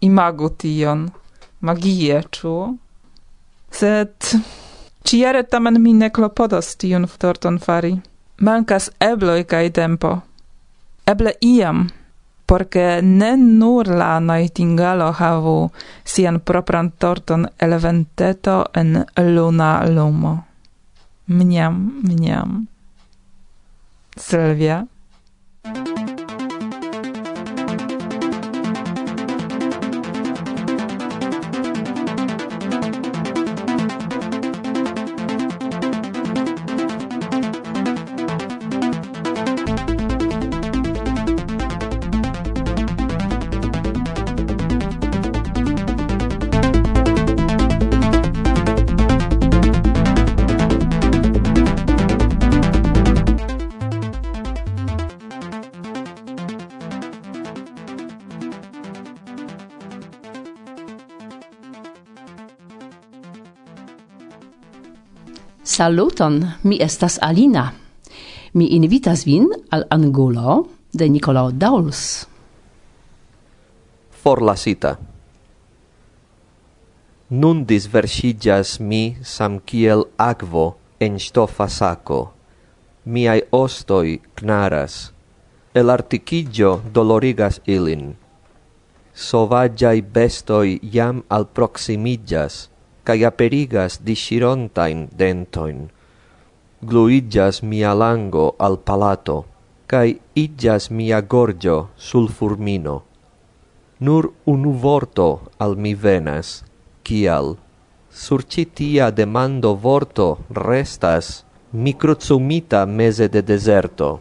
Imagu 0.00 0.50
tion, 0.56 1.06
magie, 1.60 2.24
ču? 2.28 2.76
Sed... 3.70 4.14
Ciare 5.02 5.42
tamen 5.42 5.80
mi 5.82 5.92
ne 5.92 6.10
klopodos 6.14 6.76
tiun 6.78 7.08
torton 7.18 7.58
fari 7.58 8.11
mancas 8.42 8.90
ebloi 9.00 9.44
cae 9.44 9.70
tempo. 9.70 10.10
Eble 11.06 11.32
iam, 11.40 11.88
porque 12.46 13.00
ne 13.02 13.36
nur 13.36 13.86
la 13.88 14.20
nightingalo 14.20 15.12
havu 15.12 15.70
sian 16.04 16.40
propran 16.40 16.90
torton 16.98 17.46
elventeto 17.58 18.64
en 18.74 19.06
luna 19.34 19.70
lumo. 19.86 20.34
Mniam, 21.26 22.02
mniam. 22.02 22.66
Sylvia? 24.16 24.86
Saluton, 65.62 66.42
mi 66.66 66.82
estas 66.82 67.22
Alina. 67.22 67.70
Mi 68.52 68.66
invitas 68.74 69.22
vin 69.22 69.46
al 69.70 69.86
angulo 69.94 70.66
de 70.90 71.06
Nicolao 71.06 71.52
Dauls. 71.54 72.26
Forlasita. 74.10 74.98
Nun 77.30 77.62
disversigas 77.62 78.80
mi 78.82 79.14
samkiel 79.22 80.02
agvo 80.18 80.74
en 80.98 81.22
stofa 81.22 81.68
saco. 81.70 82.34
Miai 83.06 83.46
ostoi 83.54 84.18
knaras. 84.34 85.14
El 85.74 85.94
articigio 85.94 86.82
dolorigas 86.90 87.62
ilin. 87.70 88.18
Sovagiai 89.14 90.02
bestoi 90.02 90.82
jam 90.82 91.22
al 91.30 91.46
proximigas 91.46 92.71
cae 93.04 93.24
aperigas 93.26 94.00
discirontain 94.04 95.08
dentoin. 95.18 95.90
Gluidjas 96.82 97.62
mia 97.62 97.94
lango 97.94 98.54
al 98.58 98.78
palato, 98.78 99.44
cae 99.86 100.18
idjas 100.34 100.90
mia 100.90 101.20
gorgio 101.20 101.90
sul 101.96 102.28
furmino. 102.28 103.02
Nur 104.00 104.32
unu 104.46 104.72
vorto 104.72 105.28
al 105.58 105.76
mi 105.76 105.94
venas, 105.94 106.64
kial. 107.02 107.56
Sur 108.10 108.42
citia 108.42 109.10
demando 109.10 109.76
vorto 109.76 110.38
restas 110.50 111.44
microzumita 111.72 112.84
mese 112.86 113.28
de 113.28 113.42
deserto. 113.42 114.20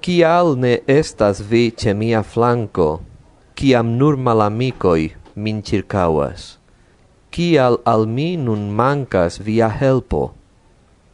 Kial 0.00 0.56
ne 0.56 0.78
estas 0.86 1.42
vi 1.42 1.72
ce 1.76 1.92
mia 1.94 2.22
flanco, 2.22 3.00
ciam 3.54 3.98
nur 3.98 4.16
malamicoi 4.16 5.12
min 5.34 5.62
circauas? 5.62 6.58
Kial 7.30 7.78
al 7.84 8.06
mi 8.06 8.36
nun 8.36 8.70
mancas 8.72 9.38
via 9.38 9.68
helpo? 9.68 10.32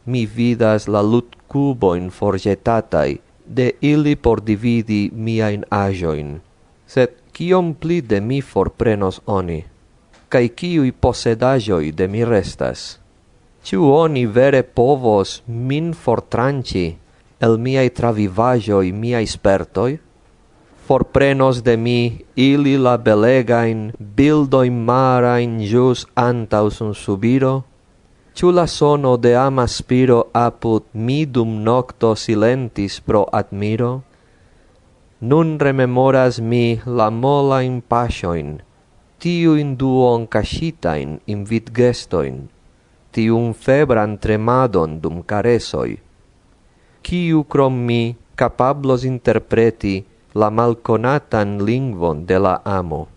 Mi 0.05 0.25
vidas 0.25 0.87
la 0.87 1.01
lut 1.01 1.35
cuboin 1.47 2.09
forgetatai, 2.09 3.19
de 3.45 3.71
ili 3.81 4.15
por 4.15 4.41
dividi 4.41 5.09
miain 5.13 5.65
ajoin. 5.69 6.41
Sed 6.87 7.15
kiom 7.33 7.73
pli 7.75 8.01
de 8.01 8.21
mi 8.21 8.41
forprenos 8.41 9.21
oni? 9.25 9.63
Cai 10.29 10.49
ciui 10.49 10.91
posedajoi 10.91 11.91
de 11.91 12.07
mi 12.07 12.23
restas? 12.25 12.99
Ciu 13.65 13.89
oni 13.91 14.25
vere 14.25 14.63
povos 14.63 15.41
min 15.47 15.93
fortranci 15.93 16.85
el 17.41 17.57
miai 17.57 17.89
travivajoi 17.89 18.91
miai 18.91 19.25
spertoi? 19.25 19.99
forprenos 20.85 21.63
de 21.63 21.77
mi 21.77 22.25
ili 22.35 22.77
la 22.77 22.97
belegain 22.97 23.91
bildoin 23.99 24.77
marain 24.85 25.57
jus 25.59 26.05
antaus 26.15 26.81
un 26.81 26.93
subiro? 26.93 27.63
Ciu 28.35 28.51
la 28.51 28.67
sono 28.67 29.17
de 29.17 29.33
ama 29.35 29.65
spiro 29.67 30.29
apud 30.33 30.83
mi 30.93 31.25
dum 31.25 31.63
nocto 31.63 32.15
silentis 32.15 32.99
pro 33.01 33.25
admiro? 33.31 34.03
Nun 35.21 35.57
rememoras 35.59 36.39
mi 36.39 36.79
la 36.85 37.09
mola 37.09 37.61
in 37.63 37.81
pasioin, 37.81 38.61
tiuin 39.17 39.77
duon 39.79 40.27
cascitain 40.27 41.17
invit 41.25 41.71
gestoin, 41.73 42.45
tiun 43.11 43.53
febran 43.53 44.19
tremadon 44.19 44.99
dum 45.01 45.23
caresoi. 45.23 45.97
Ciu 47.01 47.45
crom 47.47 47.73
mi 47.73 48.13
capablos 48.35 49.05
interpreti 49.05 50.14
la 50.35 50.49
malconatan 50.51 51.63
lingvon 51.63 52.25
de 52.27 52.37
la 52.39 52.59
amo. 52.65 53.07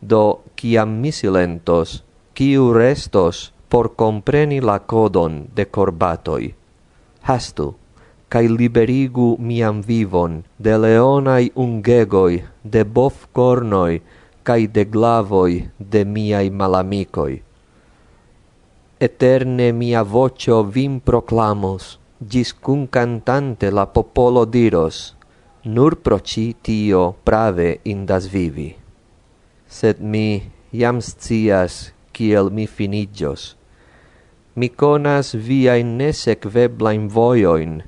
Do, 0.00 0.44
ciam 0.52 1.00
mi 1.00 1.08
silentos, 1.08 2.04
ciu 2.36 2.76
restos 2.76 3.56
por 3.72 3.96
compreni 3.96 4.60
la 4.60 4.78
codon 4.84 5.48
de 5.56 5.64
corbatoi. 5.64 6.52
Hastu, 7.24 7.72
cae 8.28 8.52
liberigu 8.52 9.38
miam 9.40 9.80
vivon 9.80 10.44
de 10.60 10.76
leonai 10.76 11.50
ungegoi, 11.56 12.44
de 12.62 12.84
bof 12.84 13.26
cornoi, 13.32 14.02
cae 14.44 14.68
de 14.68 14.84
glavoi 14.84 15.70
de 15.80 16.04
miai 16.04 16.50
malamicoi. 16.50 17.40
Eterne 19.00 19.72
mia 19.72 20.04
vocio 20.04 20.62
vim 20.64 21.00
proclamos, 21.00 21.96
gis 22.20 22.52
cum 22.52 22.86
cantante 22.86 23.72
la 23.72 23.86
popolo 23.88 24.44
diros, 24.44 25.15
nur 25.66 25.98
pro 25.98 26.20
ci 26.22 26.54
tio 26.62 27.16
prave 27.26 27.80
indas 27.82 28.30
vivi. 28.30 28.70
Sed 29.66 29.98
mi 29.98 30.46
jam 30.70 31.00
scias 31.02 31.90
kiel 32.14 32.50
mi 32.54 32.66
finigios. 32.70 33.56
Mi 34.54 34.70
conas 34.70 35.34
viain 35.34 35.98
nesequeblain 35.98 37.10
voioin, 37.10 37.82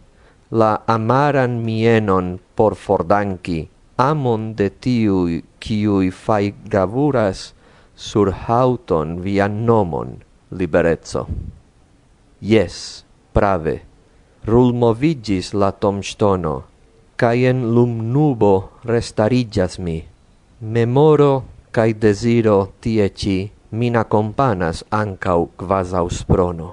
la 0.50 0.82
amaran 0.86 1.62
mienon 1.64 2.40
por 2.56 2.74
fordanki, 2.74 3.68
amon 3.96 4.54
de 4.58 4.68
tiui 4.70 5.42
kiui 5.62 6.10
fai 6.10 6.52
gravuras 6.66 7.54
sur 7.94 8.32
hauton 8.32 9.20
via 9.22 9.48
nomon, 9.48 10.18
liberezzo. 10.50 11.26
Yes, 12.40 13.04
prave, 13.32 13.82
rulmovigis 14.44 15.54
la 15.54 15.70
tomstono, 15.72 16.56
cae 17.18 17.50
en 17.50 17.74
lum 17.74 18.12
nubo 18.14 18.78
restarigas 18.86 19.78
mi. 19.82 19.98
Memoro 20.62 21.32
cae 21.74 21.92
desiro 21.98 22.58
tie 22.78 23.10
ci 23.10 23.50
min 23.74 23.98
accompanas 23.98 24.84
ancau 24.90 25.50
quasau 25.58 26.06
sprono. 26.10 26.68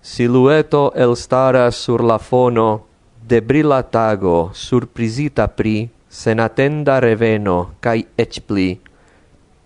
Silueto 0.00 0.92
elstaras 0.94 1.74
sur 1.74 2.06
la 2.06 2.18
fono 2.18 2.86
de 3.18 3.42
brila 3.42 3.82
tago 3.82 4.50
surprizita 4.54 5.48
pri 5.48 5.90
senatenda 6.06 7.02
reveno 7.02 7.74
cae 7.82 8.06
ec 8.14 8.46
pli 8.46 8.78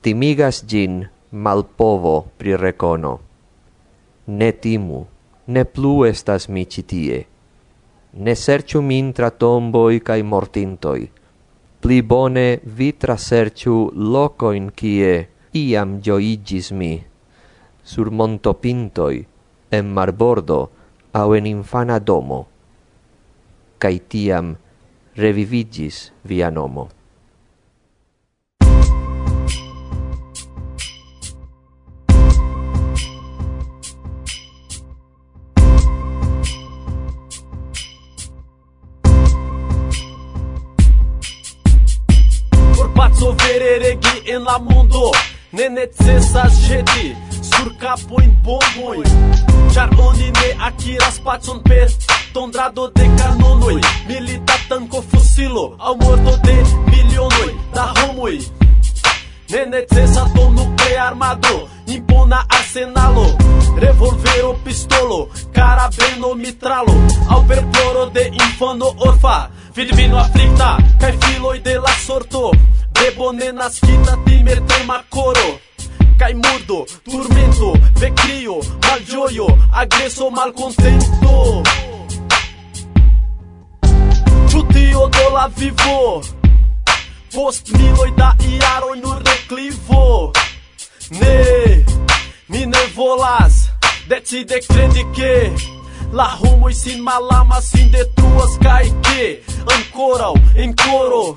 timigas 0.00 0.64
gin 0.64 1.04
malpovo 1.30 2.24
pri 2.38 2.56
recono. 2.56 3.20
Ne 4.26 4.50
timu, 4.52 5.06
ne 5.52 5.62
plu 5.64 6.04
estas 6.08 6.48
mi 6.48 6.64
citie 6.64 7.35
ne 8.16 8.34
serciu 8.34 8.80
min 8.80 9.12
tra 9.12 9.30
tomboi 9.30 10.00
cae 10.00 10.22
mortintoi. 10.22 11.10
Pli 11.80 12.02
bone 12.02 12.60
vi 12.64 12.94
loco 12.98 13.90
locoin 13.94 14.70
cie 14.74 15.28
iam 15.52 16.00
gioigis 16.00 16.70
mi, 16.72 17.04
sur 17.82 18.10
montopintoi, 18.10 19.26
en 19.70 19.92
marbordo, 19.92 20.70
au 21.12 21.34
en 21.34 21.46
infana 21.46 21.98
domo. 21.98 22.46
Cae 23.78 24.00
tiam 24.08 24.56
revivigis 25.14 26.12
via 26.24 26.50
nomo. 26.50 26.95
Por 43.06 43.12
pazzo 43.12 43.34
vere 43.34 43.78
regi 43.78 44.30
en 44.30 44.42
la 44.42 44.58
mundo, 44.58 45.12
ne 45.52 45.68
necesas 45.68 46.58
jeti, 46.66 47.14
sur 47.40 47.76
capo 47.78 48.20
in 48.20 48.34
bomboi, 48.42 49.04
char 49.72 49.88
oni 49.96 50.30
ne 50.32 50.56
akiras 50.58 51.20
pacon 51.20 51.62
per 51.62 51.88
tondrado 52.32 52.88
de 52.88 53.04
canonoi 53.16 53.80
Milita 54.08 54.54
tanco 54.68 55.02
fusilo 55.02 55.76
Au 55.78 55.96
morto 55.96 56.36
de 56.38 56.64
milionoi 56.90 57.54
Da 57.72 57.92
homoi. 57.94 58.38
Ne 59.50 59.66
necesa 59.66 60.24
to 60.34 60.50
nuclear 60.50 61.06
armado 61.06 61.68
Impona 61.86 62.44
arsenalo. 62.48 63.36
Revolvero 63.76 64.54
pistolo 64.64 65.28
Carabeno 65.52 66.34
mitralo. 66.34 66.92
Au 67.28 67.44
perploro 67.44 68.06
de 68.06 68.28
infano 68.28 68.94
orfa 68.98 69.50
Filipino 69.72 70.18
aflicta 70.18 70.76
Cai 70.98 71.16
filoi 71.20 71.60
de 71.60 71.74
la 71.74 71.92
sorto 72.04 72.50
Rebonê 73.00 73.52
nas 73.52 73.78
quinas, 73.78 74.16
pimentão 74.24 74.84
macoro. 74.84 75.60
Caimurdo, 76.18 76.86
tormento, 77.04 77.72
vecrio, 77.96 78.60
malgioio, 78.86 79.46
agresso, 79.72 80.30
malcontento. 80.30 81.62
Čutio 84.50 85.08
dola 85.08 85.48
vivo, 85.48 86.22
post 87.32 87.68
miloj 87.68 88.10
da 88.16 88.34
i 88.40 88.58
no 89.00 89.18
reclivo 89.18 89.46
klivo. 89.48 90.32
Ne, 91.10 91.84
mi 92.48 92.66
ne 92.66 92.86
volas, 92.94 93.68
decide 94.08 94.60
credi 94.60 95.04
que 95.14 95.76
La 96.12 96.38
e 96.70 96.74
sin 96.74 97.02
malama 97.02 97.60
sin 97.60 97.90
detruas 97.90 98.56
kaj 98.62 98.86
que 99.02 99.42
ankoraŭ 99.74 100.34
encoro. 100.64 101.36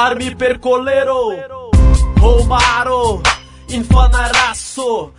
Armi 0.00 0.34
per 0.34 0.58
colero 0.58 1.68
Homaro 2.20 3.20
infana 3.68 4.30
raso 4.32 5.12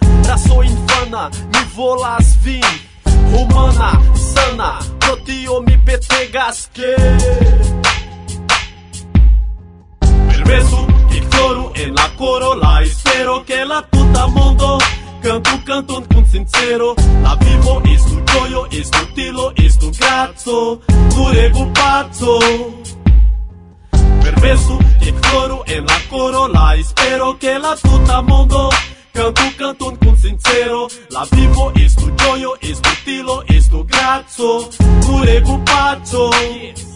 infana, 0.64 1.30
mi 1.54 1.64
volas 1.76 2.38
vin 2.42 2.64
humana 3.32 4.00
sana 4.14 4.80
pro 4.98 5.16
tio 5.24 5.62
mi 5.62 5.78
petegas 5.78 6.70
che 6.72 6.96
Permesu 10.00 10.86
che 11.10 11.22
floru 11.30 11.72
en 11.76 11.94
la 11.94 12.10
coro 12.18 12.54
la 12.56 12.82
espero 12.82 13.44
che 13.44 13.64
la 13.64 13.86
tuta 13.88 14.26
mondo 14.28 14.78
canto 15.22 15.62
canto 15.64 16.04
con 16.12 16.26
sincero. 16.26 16.96
La 17.22 17.38
vivo 17.40 17.82
estu 17.84 18.24
gioio 18.24 18.68
estu 18.72 19.06
tilo 19.14 19.54
estu 19.56 19.92
grazzo 19.92 20.82
tu 21.10 21.28
rego 21.30 21.70
pazzo 21.72 22.40
perverso 24.32 24.78
che 25.00 25.14
cloro 25.14 25.66
en 25.66 25.86
la 25.86 26.00
corola 26.10 26.76
Espero 26.76 27.38
che 27.38 27.58
la 27.58 27.78
tuta 27.82 28.22
mondo 28.22 28.70
Canto 29.14 29.42
canton 29.58 29.98
con 29.98 30.16
sincero. 30.18 30.88
La 31.10 31.28
vivo 31.32 31.74
es 31.76 31.96
tu 31.96 32.10
gioio, 32.16 32.56
es 32.62 32.80
tu 32.80 32.90
tilo, 33.04 33.44
es 33.48 33.70
tu 33.70 33.86
grazo 33.86 34.70
Curego 35.06 35.62
pazzo 35.66 36.30
yes. 36.32 36.88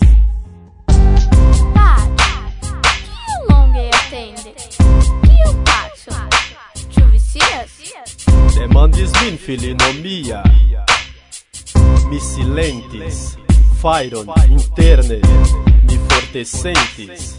Demandis 8.55 9.11
min 9.21 9.37
filinomia 9.37 10.41
Mi 12.09 12.19
silentis 12.19 13.37
Fairon 13.81 14.25
interne. 14.47 15.19
Sentis 16.43 17.37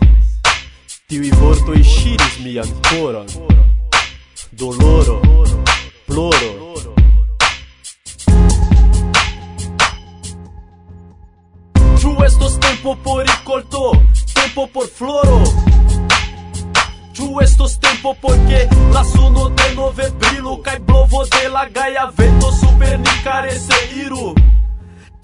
Tiui 1.08 1.30
vortoi 1.30 1.82
shiris 1.84 2.38
mian 2.40 2.70
coron 2.88 3.26
Doloro 4.52 5.20
Ploro. 6.06 6.52
Ĉu 12.00 12.14
estos 12.24 12.56
tempo 12.58 12.96
por 13.04 13.22
ricolto 13.26 13.92
Tempo 14.32 14.66
por 14.72 14.88
floro. 14.88 15.42
Ĉu 17.12 17.30
estos 17.42 17.78
tempo 17.78 18.16
porque 18.22 18.66
la 18.94 19.04
suno 19.04 19.48
de 19.50 19.74
nove 19.74 20.10
brilu 20.20 20.56
kaj 20.62 20.78
blovo 20.78 21.24
de 21.24 21.48
la 21.48 21.68
gaia 21.68 22.10
vento 22.16 22.52
super 22.52 22.98
ni 22.98 23.16
iru 24.06 24.34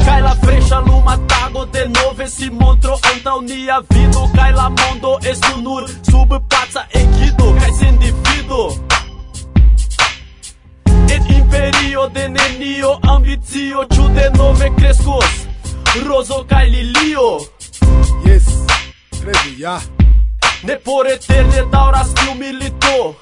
Cai 0.05 0.21
la 0.23 0.35
fresha 0.43 0.81
luma 0.81 1.19
tago 1.27 1.65
de 1.67 1.87
nove 1.89 2.27
si 2.29 2.51
montro 2.51 2.99
anta 3.03 3.35
unia 3.35 3.81
vido 3.89 4.31
Cai 4.35 4.53
la 4.53 4.69
mondo 4.69 5.19
estunur 5.21 5.89
sub 6.03 6.31
pața 6.49 6.87
equido 6.91 7.55
Cai 7.61 7.73
se 7.73 7.93
divido 7.93 8.61
Et 11.09 11.31
imperio 11.31 12.09
de 12.09 12.29
nenio 12.29 12.99
ambizio 13.03 13.87
Ciu 13.91 14.09
de 14.09 14.31
nove 14.31 14.71
crescos 14.77 15.49
Rozo 16.07 16.47
cai 16.49 16.71
lilio. 16.71 17.39
Yes, 18.25 18.45
trevi, 19.11 19.61
ja 19.61 19.79
Ne 20.63 20.77
por 20.77 21.07
eterne 21.07 21.65
dauras 21.71 22.13
kiu 22.15 22.35
milito. 22.35 23.17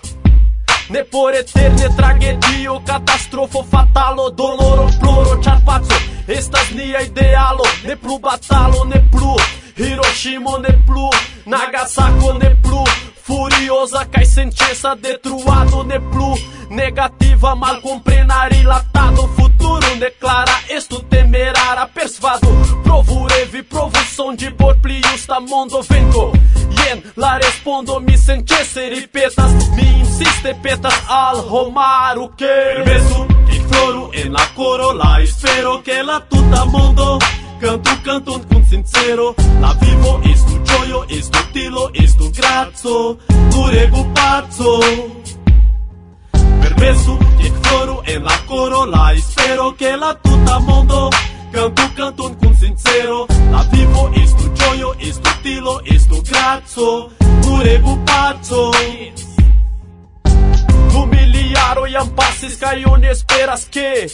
Ne 0.91 1.05
por 1.05 1.33
eterne 1.35 1.89
tragedio, 1.97 2.81
catastrofo 2.85 3.63
fatalo, 3.71 4.31
doloro, 4.31 4.89
ploro, 5.01 5.37
ĉarpaco 5.43 5.95
estas 6.27 6.71
nia 6.75 7.01
idealo, 7.07 7.63
ne 7.87 7.97
plu 7.97 8.19
batalo, 8.19 8.85
ne 8.85 8.99
plu. 9.13 9.37
Hiroshima 9.77 10.59
ne 10.59 10.75
plu, 10.87 11.11
Nagasako 11.47 12.33
ne 12.43 12.51
plu. 12.63 12.83
Furiosa 13.31 14.05
cai 14.07 14.27
sentença, 14.27 14.97
detruado 14.97 15.85
neplu. 15.85 16.35
Negativa, 16.69 17.55
mal 17.55 17.81
comprenar 17.81 18.53
ilatado 18.53 19.29
Futuro 19.29 19.97
declara, 19.97 20.53
estu 20.69 21.01
temerara 21.03 21.87
Persvado, 21.87 22.49
provo 22.83 23.29
revi, 23.29 23.63
provo 23.63 23.97
som 24.17 24.35
de 24.35 24.51
borpli 24.51 25.01
Pliusta 25.01 25.39
mondo 25.41 25.81
vengo 25.83 26.33
yen 26.71 27.03
la 27.17 27.39
respondo, 27.39 28.01
mi 28.01 28.17
sentença 28.17 28.81
ripetas 28.81 29.53
Mi 29.77 30.01
insiste 30.01 30.55
petas 30.63 30.95
al 31.09 31.43
romar 31.43 32.19
o 32.19 32.29
que? 32.29 32.47
Permesso, 32.47 33.27
floru 33.71 34.11
en 34.13 34.33
la 34.33 34.47
coro 34.55 34.93
La 34.93 35.21
espero 35.21 35.81
che 35.83 36.03
la 36.03 36.21
tuta 36.29 36.65
mondo. 36.65 37.19
Canto 37.59 37.91
canto 38.03 38.41
con 38.49 38.65
sincero. 38.65 39.35
La 39.61 39.75
vivo 39.81 40.21
estu 40.23 40.63
gioio, 40.63 41.05
estu 41.09 41.39
tilo, 41.53 41.91
estu 41.93 42.31
grazzo 42.31 43.19
Tu 43.51 43.67
regu 43.67 44.13
pazzo. 44.13 44.81
Permesu 46.61 47.19
che 47.39 47.53
floru 47.61 48.03
en 48.05 48.25
la 48.25 48.39
coro 48.47 48.85
La 48.85 49.13
espero 49.13 49.75
che 49.75 49.97
la 49.97 50.15
tuta 50.21 50.59
mondo. 50.59 51.09
Canto 51.51 51.91
canto 51.95 52.37
con 52.41 52.55
sincero. 52.55 53.27
La 53.51 53.63
vivo 53.71 54.11
estu 54.15 54.53
gioio, 54.53 54.95
estu 54.99 55.31
tilo, 55.43 55.81
estu 55.85 56.21
grazzo 56.23 57.11
Tu 57.43 58.03
pazzo. 58.05 58.71
Tu 60.93 61.07
jam 61.93 62.09
pasis 62.17 62.59
kaj 62.61 62.85
oni 62.93 63.07
esperas 63.07 63.65
ke 63.75 64.07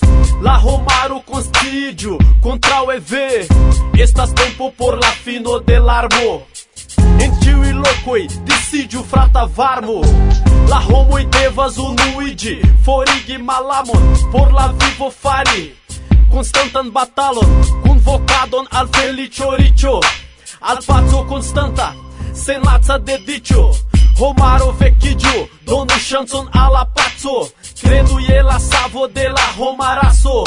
la 0.42 0.54
homaro 0.64 1.20
konstiĝu 1.30 2.18
kontraŭe 2.42 2.98
ve 3.10 3.28
estas 4.04 4.34
tempo 4.34 4.70
por 4.78 4.98
la 5.02 5.10
fino 5.24 5.58
de 5.58 5.78
larmo. 5.78 6.40
En 7.24 7.32
tiuj 7.40 7.72
lokoj 7.72 8.22
disiĝu 8.48 9.04
frata 9.10 9.44
varmo. 9.56 10.00
La 10.70 10.80
homoj 10.88 11.24
devas 11.36 11.78
unuiĝi 11.78 12.56
forigi 12.84 13.38
malamon. 13.38 14.02
Por 14.32 14.52
la 14.52 14.66
vivo 14.78 15.10
fari 15.10 15.74
konstantan 16.32 16.90
batalon. 16.90 17.50
Kun 17.82 18.00
vokadon 18.04 18.66
al 18.70 18.88
feliĉo 18.88 19.50
riĉo 19.56 20.00
al 20.60 20.78
paco 20.86 21.24
konstanta 21.28 21.92
sen 22.34 22.62
laca 22.64 22.98
dediĉo 22.98 23.62
Homaro 24.18 24.72
vecchigiu, 24.72 25.48
donu 25.66 25.98
shancon 25.98 26.48
alla 26.52 26.86
pazzo 26.94 27.50
Crenu 27.80 28.18
je 28.20 28.42
la 28.42 28.58
savo 28.58 29.06
de 29.08 29.28
la 29.28 29.46
homaraso. 29.58 30.44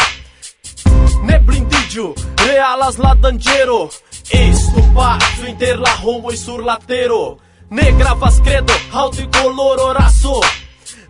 Ne 1.24 1.40
blindigiu, 1.40 2.16
realas 2.38 2.98
la 2.98 3.14
dangero 3.16 3.90
Estupa, 4.32 5.18
inter 5.48 5.78
la 5.80 5.94
homoi 6.04 6.38
sur 6.38 6.64
latero 6.64 7.38
Ne 7.70 7.92
gravas 7.92 8.40
credo, 8.42 8.74
alto 8.94 9.22
y 9.22 9.28
coloro 9.28 9.94
raso 9.94 10.40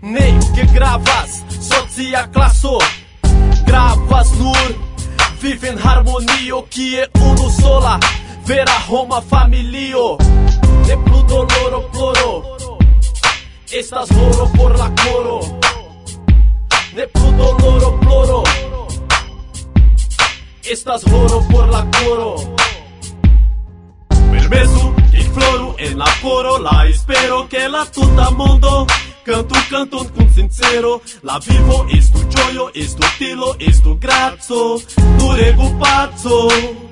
Ne 0.02 0.39
que 0.56 0.65
gravas, 0.74 1.43
socia 1.62 2.30
classo 2.32 2.78
Gravas 3.65 4.32
nur, 4.34 4.76
vive 5.41 5.69
en 5.69 5.80
harmonio 5.80 6.65
Kie 6.69 7.08
uno 7.22 7.50
sola, 7.50 8.00
vera 8.45 8.78
homa 8.89 9.22
familio 9.22 10.17
de 10.89 10.97
plu 10.97 11.21
doloro 11.28 11.80
ploro 11.91 12.58
Estas 13.71 14.10
oro 14.12 14.52
por 14.58 14.71
la 14.80 14.89
coro. 15.04 15.39
Ne 16.95 17.08
plu 17.08 17.32
doloro 17.38 17.99
ploro 17.99 18.43
Estas 20.63 21.04
oro 21.06 21.45
por 21.52 21.69
la 21.69 21.86
coro. 21.97 22.36
Permesu, 24.32 24.93
que 25.12 25.21
floru 25.34 25.75
en 25.78 25.97
la 25.99 26.10
coro 26.21 26.58
La 26.58 26.88
espero 26.88 27.47
que 27.47 27.69
la 27.69 27.86
tuta 27.86 28.32
mundo. 28.32 28.88
Canto 29.23 29.56
canton 29.69 30.08
con 30.08 30.28
sincero. 30.34 31.02
La 31.21 31.38
vivo 31.39 31.86
estu 31.97 32.19
gioio, 32.30 32.71
estu 32.73 33.06
tilo, 33.19 33.56
estu 33.60 33.97
grazo. 33.99 34.80
Durego 35.19 35.65
pazzo 35.80 36.88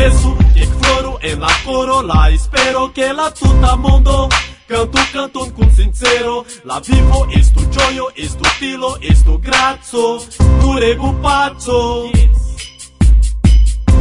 penso 0.00 0.34
que 0.54 0.66
floro 0.66 1.18
en 1.20 1.40
la 1.40 1.50
coro 1.64 2.02
la 2.02 2.30
espero 2.30 2.92
que 2.92 3.12
la 3.12 3.32
tuta 3.32 3.76
mondo 3.76 4.28
Canto 4.66 4.98
canton 5.12 5.50
con 5.50 5.68
sincero. 5.74 6.44
La 6.62 6.78
vivo 6.78 7.26
estu 7.34 7.60
gioio, 7.72 8.06
estu 8.14 8.48
tilo, 8.60 8.96
estu 9.00 9.36
grazzo 9.40 10.20
Curego 10.62 11.12
pazzo. 11.20 12.08
Yes. 12.12 12.38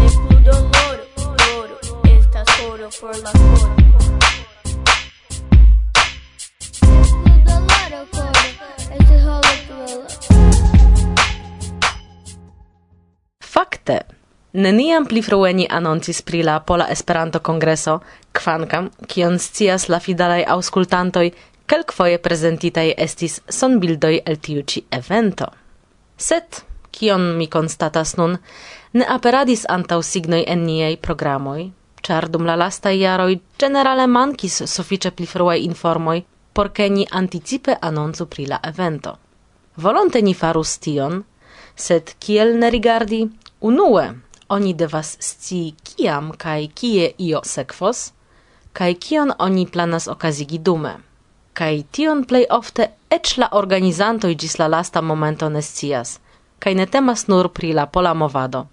Escudo 0.05 0.51
loro, 0.73 1.05
loro, 1.39 1.79
estas 2.03 2.47
oro 2.69 2.89
por 3.01 3.17
la 3.17 3.31
coro. 3.31 3.73
Escudo 7.01 7.55
loro, 7.71 7.99
coro, 8.11 8.41
estas 8.85 9.25
oro 9.25 9.51
por 9.67 9.93
la 10.03 10.07
Fakte. 13.39 14.18
Neniam 14.53 15.05
pli 15.05 15.21
frue 15.21 15.53
ni 15.53 15.67
anoncis 15.69 16.23
pri 16.25 16.41
la 16.41 16.59
Pola 16.59 16.87
Esperanto-Kongreso, 16.89 17.99
kvankam, 18.33 18.89
kion 19.05 19.37
scias 19.37 19.89
la 19.93 19.99
fidalaj 20.01 20.41
aŭskultantoj, 20.49 21.29
kelkfoje 21.69 22.17
prezentitaj 22.17 22.87
estis 22.97 23.35
sonbildoj 23.45 24.15
el 24.25 24.39
tiu 24.41 24.63
ĉi 24.65 24.81
evento. 24.89 25.51
Sed, 26.17 26.63
kion 26.89 27.37
mi 27.37 27.45
konstatas 27.45 28.15
nun, 28.17 28.39
ne 28.93 29.05
aperadis 29.05 29.67
antaŭ 29.69 29.99
signoj 30.01 30.41
en 30.47 30.63
niaj 30.65 30.95
programoj, 30.97 31.69
ĉar 32.01 32.27
dum 32.33 32.49
la 32.49 32.55
lastaj 32.57 32.95
jaroj 32.97 33.35
ĝenerale 33.61 34.07
mankis 34.07 34.63
sufiĉe 34.65 35.11
pli 35.11 35.27
fruaj 35.29 35.59
informoj, 35.67 36.23
por 36.53 36.71
ke 36.73 36.87
ni 36.89 37.05
anticipe 37.11 37.75
anoncu 37.81 38.25
pri 38.25 38.47
la 38.49 38.59
evento. 38.63 39.13
Volonte 39.77 40.23
ni 40.25 40.33
farus 40.33 40.79
tion, 40.81 41.21
sed 41.75 42.15
kiel 42.17 42.57
ne 42.57 42.73
rigardi 42.73 43.21
unue 43.61 44.07
oni 44.49 44.73
devas 44.73 45.17
sci 45.19 45.73
kiam 45.83 46.31
kai 46.37 46.67
kie 46.67 47.11
io 47.17 47.41
sekvos, 47.43 48.11
kaj 48.73 48.93
kion 49.05 49.33
oni 49.39 49.65
planas 49.67 50.07
okazigi 50.07 50.57
dume. 50.57 50.95
Kai 51.53 51.83
tion 51.91 52.23
plej 52.25 52.45
ofte 52.49 52.89
eĉ 53.09 53.37
la 53.37 53.49
organizantoj 53.61 54.35
ĝis 54.35 54.57
la 54.59 54.67
lasta 54.67 55.01
momento 55.01 55.49
ne 55.49 55.61
scias, 55.61 56.19
kaj 56.59 56.73
ne 56.75 56.85
temas 56.85 57.27
nur 57.27 57.49
pri 57.49 57.73
la 57.73 57.85
pola 57.85 58.13
movado. 58.13 58.65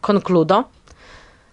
Konkludo 0.00 0.64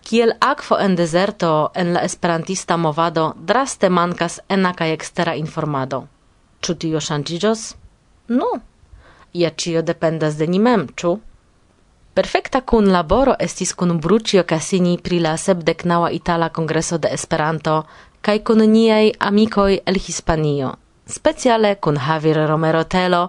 Kiel 0.08 0.32
akvo 0.40 0.78
en 0.80 0.96
deserto 0.96 1.72
en 1.76 1.94
la 1.94 2.02
esperantista 2.08 2.78
movado 2.78 3.34
draste 3.38 3.90
mankas 3.90 4.40
ena 4.50 4.72
kaj 4.74 4.94
ekstera 4.94 5.34
informado. 5.36 6.06
Ĉu 6.64 6.76
tio 6.84 7.02
ŝanĝiĝos? 7.08 7.64
Nu, 8.30 8.38
no. 8.38 8.52
ja 9.34 9.50
ĉio 9.50 9.82
dependas 9.82 10.38
de 10.40 10.48
ni 10.48 10.60
mem, 10.60 10.88
ĉu? 10.96 11.12
Perfekta 12.18 12.62
kun 12.66 12.88
laboro 12.90 13.36
estis 13.40 13.76
kun 13.78 14.00
Brucio 14.02 14.42
Cassini 14.50 14.96
pri 14.98 15.20
la 15.22 15.36
sepdeknaŭa 15.38 16.08
itala 16.18 16.48
kongreso 16.50 16.98
de 16.98 17.12
Esperanto 17.14 17.74
kaj 18.26 18.40
kun 18.48 18.64
niaj 18.72 19.12
amikoj 19.28 19.76
el 19.86 20.00
Hispanio. 20.06 20.72
Speciale 21.06 21.76
kun 21.76 22.00
Javier 22.08 22.40
Romero 22.50 22.82
Telo 22.84 23.20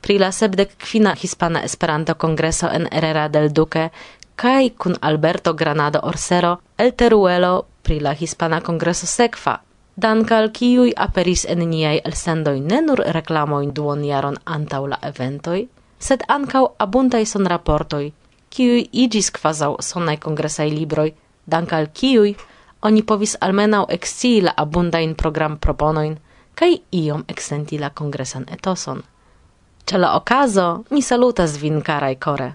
pri 0.00 0.16
la 0.18 0.30
sepdekkvina 0.32 1.12
Hispana 1.22 1.60
Esperanto 1.68 2.14
kongreso 2.14 2.70
en 2.72 2.86
Herrera 2.90 3.26
del 3.28 3.52
Duque 3.52 3.90
kaj 4.36 4.70
kun 4.78 4.96
Alberto 5.00 5.52
Granado 5.52 6.00
Orsero 6.02 6.52
el 6.78 6.94
Teruelo 6.94 7.66
pri 7.82 8.00
la 8.00 8.14
Hispana 8.20 8.60
Kongreso 8.60 9.06
sekva, 9.06 9.58
dankal 9.96 10.48
kiuj 10.52 10.94
aperis 10.96 11.44
en 11.44 11.68
niaj 11.68 12.00
elsendoj 12.04 12.56
ne 12.60 12.80
nur 12.80 13.04
reklamojn 13.18 13.74
duonjaron 13.74 14.40
antaŭ 14.46 14.86
la 14.86 14.98
eventoj, 15.02 15.66
sed 15.98 16.24
ankaŭ 16.28 16.64
abundaj 16.78 17.26
sonraportoj 17.26 18.10
kiuj 18.50 18.88
igis 18.92 19.30
quasau 19.30 19.76
sonai 19.80 20.16
congressai 20.16 20.70
libroi, 20.70 21.14
dank 21.44 21.72
al 21.72 21.88
kiuj 21.92 22.34
oni 22.82 23.02
povis 23.02 23.36
almenau 23.40 23.86
excii 23.88 24.40
la 24.40 24.52
abundain 24.56 25.14
program 25.14 25.58
proponoin, 25.58 26.18
kai 26.54 26.82
iom 26.92 27.24
exsenti 27.28 27.78
la 27.78 27.90
congresan 27.90 28.44
etoson. 28.52 29.02
Ce 29.86 29.98
la 29.98 30.14
ocaso, 30.16 30.84
mi 30.90 31.02
salutas 31.02 31.56
vin 31.62 31.82
carai 31.82 32.16
core. 32.16 32.54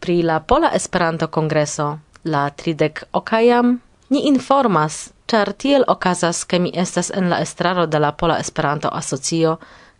Pri 0.00 0.22
la 0.22 0.40
Pola 0.40 0.70
Esperanto 0.74 1.28
Kongreso, 1.28 1.98
la 2.24 2.50
tridec 2.50 3.02
okajam, 3.12 3.80
ni 4.10 4.26
informas, 4.28 5.12
char 5.26 5.52
tiel 5.52 5.84
okazas, 5.86 6.44
ke 6.44 6.58
mi 6.58 6.70
estas 6.74 7.10
en 7.10 7.30
la 7.30 7.40
estraro 7.40 7.86
de 7.86 7.98
la 7.98 8.12
Pola 8.12 8.38
Esperanto 8.38 8.88
Asocio, 8.88 9.58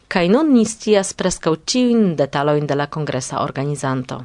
kaj 0.08 0.28
nun 0.28 0.52
ni 0.54 0.64
scias 0.64 1.12
preskaŭ 1.12 1.56
ĉiujn 1.64 2.16
detalojn 2.16 2.66
de 2.66 2.74
la 2.74 2.86
kongresa 2.86 3.42
organizanto. 3.42 4.22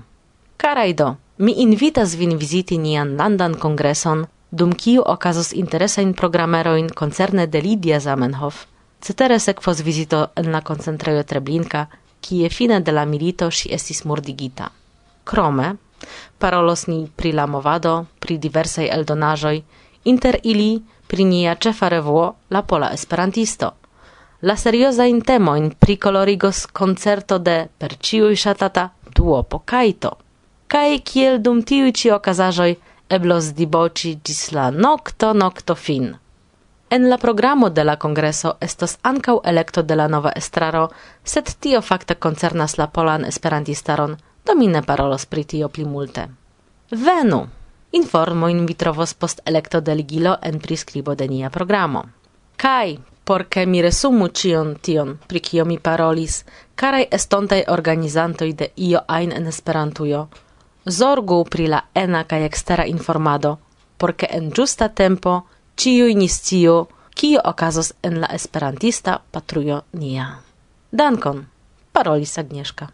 Karajdo, 0.63 1.15
mi 1.37 1.53
invitas 1.57 2.13
vin 2.15 2.37
viziti 2.39 2.77
nian 2.77 3.17
landan 3.19 3.55
kongreson, 3.59 4.21
dum 4.51 4.71
kiu 4.71 5.01
okazos 5.13 5.49
interesajn 5.53 6.13
programerojn 6.13 6.87
koncerne 7.01 7.47
de 7.47 7.61
Lidia 7.61 7.99
Zamenhof. 7.99 8.61
Cetere 9.01 9.39
sekvos 9.39 9.81
vizito 9.83 10.21
en 10.35 10.53
la 10.55 10.61
koncentrejo 10.61 11.25
Treblinka, 11.27 11.81
kie 12.21 12.49
fine 12.49 12.79
de 12.79 12.95
la 12.95 13.03
milito 13.05 13.51
ŝi 13.51 13.73
estis 13.75 14.05
mordigita. 14.05 14.69
Krome, 15.25 15.73
parolos 16.39 16.87
ni 16.87 17.11
pri 17.15 17.35
la 17.35 17.45
movado, 17.45 18.05
pri 18.19 18.39
diversaj 18.39 18.87
eldonaĵoj, 18.87 19.61
inter 20.05 20.39
ili 20.43 20.81
pri 21.07 21.27
nia 21.27 21.59
ĉefa 21.59 21.91
revuo 21.97 22.25
La 22.49 22.63
Pola 22.63 22.93
Esperantisto. 22.93 23.73
La 24.41 24.55
seriozajn 24.55 25.21
temojn 25.27 25.73
prikolorigos 25.79 26.67
koncerto 26.71 27.37
de 27.39 27.65
per 27.77 27.99
ĉiuj 27.99 28.35
ŝatata 28.47 28.93
duopo 29.11 29.59
kaito 29.59 30.22
kai 30.73 30.99
kiel 31.05 31.35
dum 31.45 31.59
tiu 31.61 31.91
ci 31.91 32.09
okazajoj 32.11 32.71
eblos 33.15 33.47
diboci 33.57 34.11
gis 34.25 34.51
la 34.51 34.71
nocto 34.71 35.33
nocto 35.33 35.75
fin. 35.75 36.05
En 36.89 37.09
la 37.09 37.17
programo 37.17 37.69
de 37.69 37.83
la 37.83 37.95
congreso 37.95 38.53
estas 38.67 38.97
ankaŭ 39.01 39.35
elekto 39.51 39.81
de 39.81 39.95
la 39.95 40.07
nova 40.07 40.31
estraro, 40.35 40.87
sed 41.23 41.51
tio 41.59 41.81
fakte 41.81 42.15
koncernas 42.15 42.77
la 42.77 42.87
polan 42.87 43.25
esperantistaron, 43.25 44.15
do 44.45 44.55
mi 44.55 44.67
ne 44.67 44.81
parolos 44.81 45.25
pri 45.25 45.43
tio 45.43 45.69
pli 45.69 45.85
multe. 45.85 46.27
Venu! 46.91 47.47
Informo 47.91 48.47
in 48.49 48.65
vitrovos 48.65 49.13
post 49.13 49.41
elekto 49.45 49.81
de 49.81 49.95
ligilo 49.95 50.37
en 50.41 50.59
priskribo 50.59 51.15
de 51.15 51.27
nia 51.27 51.49
programo. 51.49 52.03
Kai, 52.55 52.97
por 53.23 53.45
ke 53.45 53.65
mi 53.65 53.81
resumu 53.81 54.27
cion 54.27 54.73
tion, 54.81 55.19
pri 55.27 55.39
kio 55.39 55.65
mi 55.65 55.77
parolis, 55.77 56.43
karaj 56.75 57.05
estontai 57.11 57.63
organizantoi 57.67 58.53
de 58.53 58.71
io 58.75 59.03
ein 59.07 59.31
en 59.31 59.47
Esperantujo, 59.47 60.27
zorgu 60.85 61.43
pri 61.45 61.67
la 61.67 61.81
ena 61.93 62.23
kaj 62.23 62.45
ekstera 62.45 62.85
informado, 62.85 63.57
por 63.97 64.13
ke 64.13 64.27
en 64.31 64.51
ĝusta 64.51 64.89
tempo 64.89 65.41
ĉiuj 65.75 66.15
ni 66.15 66.27
sciu, 66.27 66.87
kio 67.15 67.41
okazos 67.45 67.93
en 68.03 68.19
la 68.21 68.27
esperantista 68.33 69.19
patrujo 69.31 69.81
nia. 69.93 70.27
Dankon, 70.91 71.45
parolis 71.91 72.37
Agnieszka. 72.37 72.89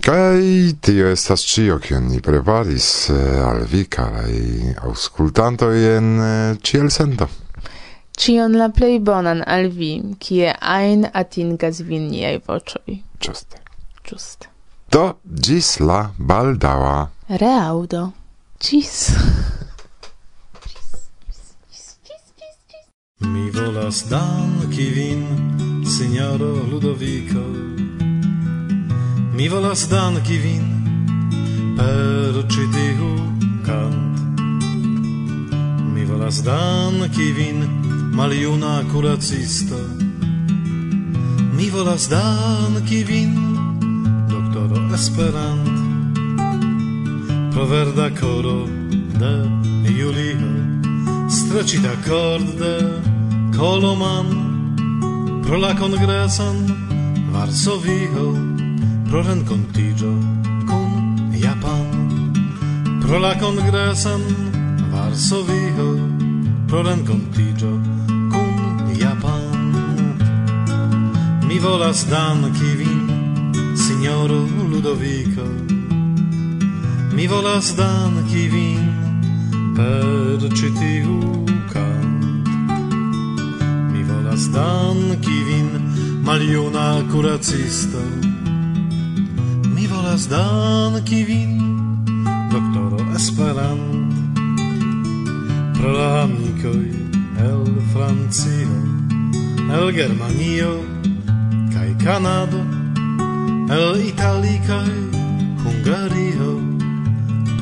Kai 0.00 0.72
tio 0.80 1.10
estas 1.12 1.42
cio, 1.44 1.76
kion 1.78 2.06
ni 2.08 2.22
preparis 2.24 3.10
eh, 3.12 3.40
al 3.44 3.66
vi, 3.68 3.82
carai 3.84 4.72
auscultantoj 4.88 5.74
en 5.90 6.08
eh, 6.24 6.58
ciel 6.64 6.88
sento. 6.90 7.28
Cion 8.16 8.56
la 8.56 8.70
plej 8.72 8.98
bonan 9.04 9.42
al 9.46 9.68
vi, 9.68 9.90
kie 10.16 10.54
ajn 10.56 11.04
atingas 11.12 11.82
vin 11.84 12.08
niaj 12.08 12.38
voĉoj. 12.48 12.96
Ĝuste. 13.20 13.60
Ĝuste. 14.08 14.48
Do, 14.88 15.04
ĝis 15.24 15.76
la 15.84 16.00
baldaŭa. 16.16 16.96
Reaŭdo. 17.44 18.06
Ĝis. 18.60 18.96
Mi 23.20 23.50
volas 23.52 24.06
danki 24.08 24.90
vin, 24.96 25.24
sinjoro 25.84 26.54
Ludoviko. 26.72 27.44
Mi 29.40 29.48
volas 29.48 29.88
danki 29.88 30.36
vin 30.36 30.64
per 31.76 32.34
ĉi 32.52 32.64
tiu 32.74 33.06
kant. 33.64 34.18
Mi 35.94 36.04
volas 36.04 36.42
danki 36.44 37.28
vin, 37.38 37.62
maljuna 38.12 38.72
kuracisto. 38.92 39.78
Mi 41.56 41.70
volas 41.70 42.10
danki 42.12 43.00
vin, 43.08 43.32
doktoro 44.28 44.84
Esperant. 44.98 45.72
Pro 47.54 47.64
verda 47.64 48.10
koro 48.20 48.68
de 49.22 49.32
Julio, 49.88 50.52
streĉita 51.30 51.96
kord 52.04 52.60
de 52.60 52.76
Coloman 53.56 54.28
Pro 55.46 55.56
la 55.56 55.74
congresan 55.80 56.56
Varsovio 57.32 58.49
pro 59.10 59.22
rencontigio 59.22 60.06
con 60.66 61.30
Japan. 61.32 62.30
Pro 63.00 63.18
la 63.18 63.36
congresan 63.36 64.22
Varsovio, 64.88 65.98
pro 66.66 66.82
rencontigio 66.82 67.80
con 68.30 68.92
Japan. 68.94 70.16
Mi 71.42 71.58
volas 71.58 72.06
danki 72.06 72.76
vin, 72.76 73.74
signoro 73.74 74.46
Ludovico, 74.70 75.42
mi 77.10 77.26
volas 77.26 77.74
danki 77.74 78.46
vin 78.48 79.74
per 79.74 80.48
citiu 80.54 81.44
cant 81.72 82.46
Mi 83.92 84.04
volas 84.04 84.48
danki 84.50 85.42
vin, 85.48 85.68
maljuna 86.22 87.02
kuracisto, 87.10 88.29
volas 90.10 90.28
danki 90.28 91.24
vin, 91.24 91.52
doktoro 92.50 92.98
Esperan, 93.16 93.80
pro 95.74 95.92
la 95.92 96.22
amicoi 96.22 96.90
el 97.38 97.64
Francio, 97.92 98.74
el 99.76 99.92
Germanio, 99.92 100.72
kai 101.72 101.94
Canado, 102.04 102.60
el 103.70 104.08
Itali 104.08 104.58
kai 104.66 104.94
Hungario, 105.62 106.50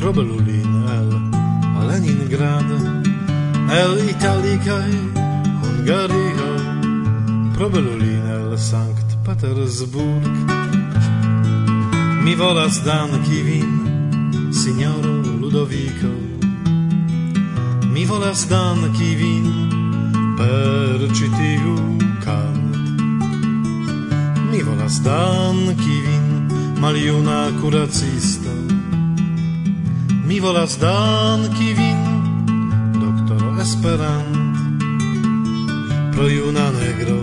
pro 0.01 0.13
Belulin 0.13 0.73
el 0.97 1.11
Leningrado, 1.89 2.79
el 3.81 4.09
Itali 4.09 4.57
kai 4.67 4.95
Hungario, 5.63 6.49
pro 7.55 7.69
Belulin 7.69 8.27
el 8.27 8.59
Sankt 8.59 9.09
Petersburg, 9.25 10.68
mi 12.29 12.35
vola 12.35 12.69
zdanki 12.69 13.43
vin, 13.43 14.53
signoro 14.53 15.23
Ludovico. 15.41 16.13
Mi 17.89 18.05
vola 18.05 18.35
zdanki 18.35 19.15
vin, 19.15 19.47
per 20.37 21.09
citiu 21.17 21.97
cant. 22.21 22.77
Mi 24.51 24.61
vola 24.63 24.89
zdanki 24.89 26.03
vin, 26.05 26.53
maliuna 26.79 27.51
curacisto. 27.61 28.53
Mi 30.29 30.39
vola 30.39 30.67
zdanki 30.67 31.73
vin, 31.73 32.03
doktoro 33.01 33.57
Esperant. 33.59 34.37
Pro 36.13 36.29
juna 36.29 36.71
negro, 36.73 37.23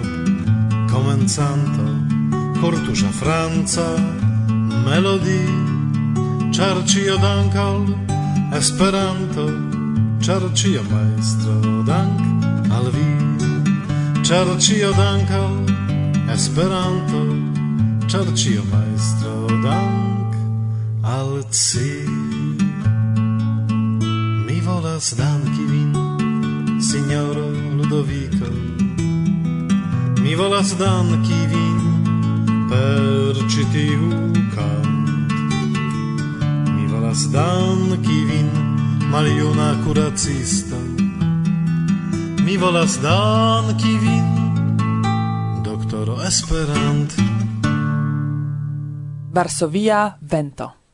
comencanto, 0.89 1.85
cortusza 2.59 3.11
Franca, 3.11 4.14
melodi 4.85 5.43
Char 6.53 6.77
cio 6.85 7.17
dankal 7.17 7.81
Esperanto 8.53 9.45
Char 10.21 10.43
cio 10.53 10.83
maestro 10.83 11.83
dank 11.83 12.21
al 12.71 12.89
vi. 12.93 13.09
Char 14.23 14.47
cio 14.57 14.91
dankal 14.93 15.53
Esperanto 16.35 17.21
Char 18.07 18.27
cio 18.33 18.63
maestro 18.71 19.47
dank 19.63 20.31
al 21.03 21.43
ci. 21.51 22.05
Mi 24.47 24.59
volas 24.61 25.15
danki 25.15 25.65
vin 25.71 25.91
Signoro 26.79 27.49
Ludovico. 27.77 28.49
Mi 30.21 30.33
volas 30.35 30.75
danki 30.77 31.39
vin 31.51 31.79
per 32.69 33.35
citiu 33.49 34.44
volas 37.15 37.31
danki 37.31 38.25
vin, 38.27 38.49
maljuna 39.11 39.75
kuracista. 39.85 40.75
Mi 42.43 42.57
volas 42.57 42.99
danki 43.01 43.97
vin, 44.01 44.25
doktoro 45.63 46.17
Esperant. 46.27 47.13
Varsovia 49.31 50.17
vento 50.31 50.84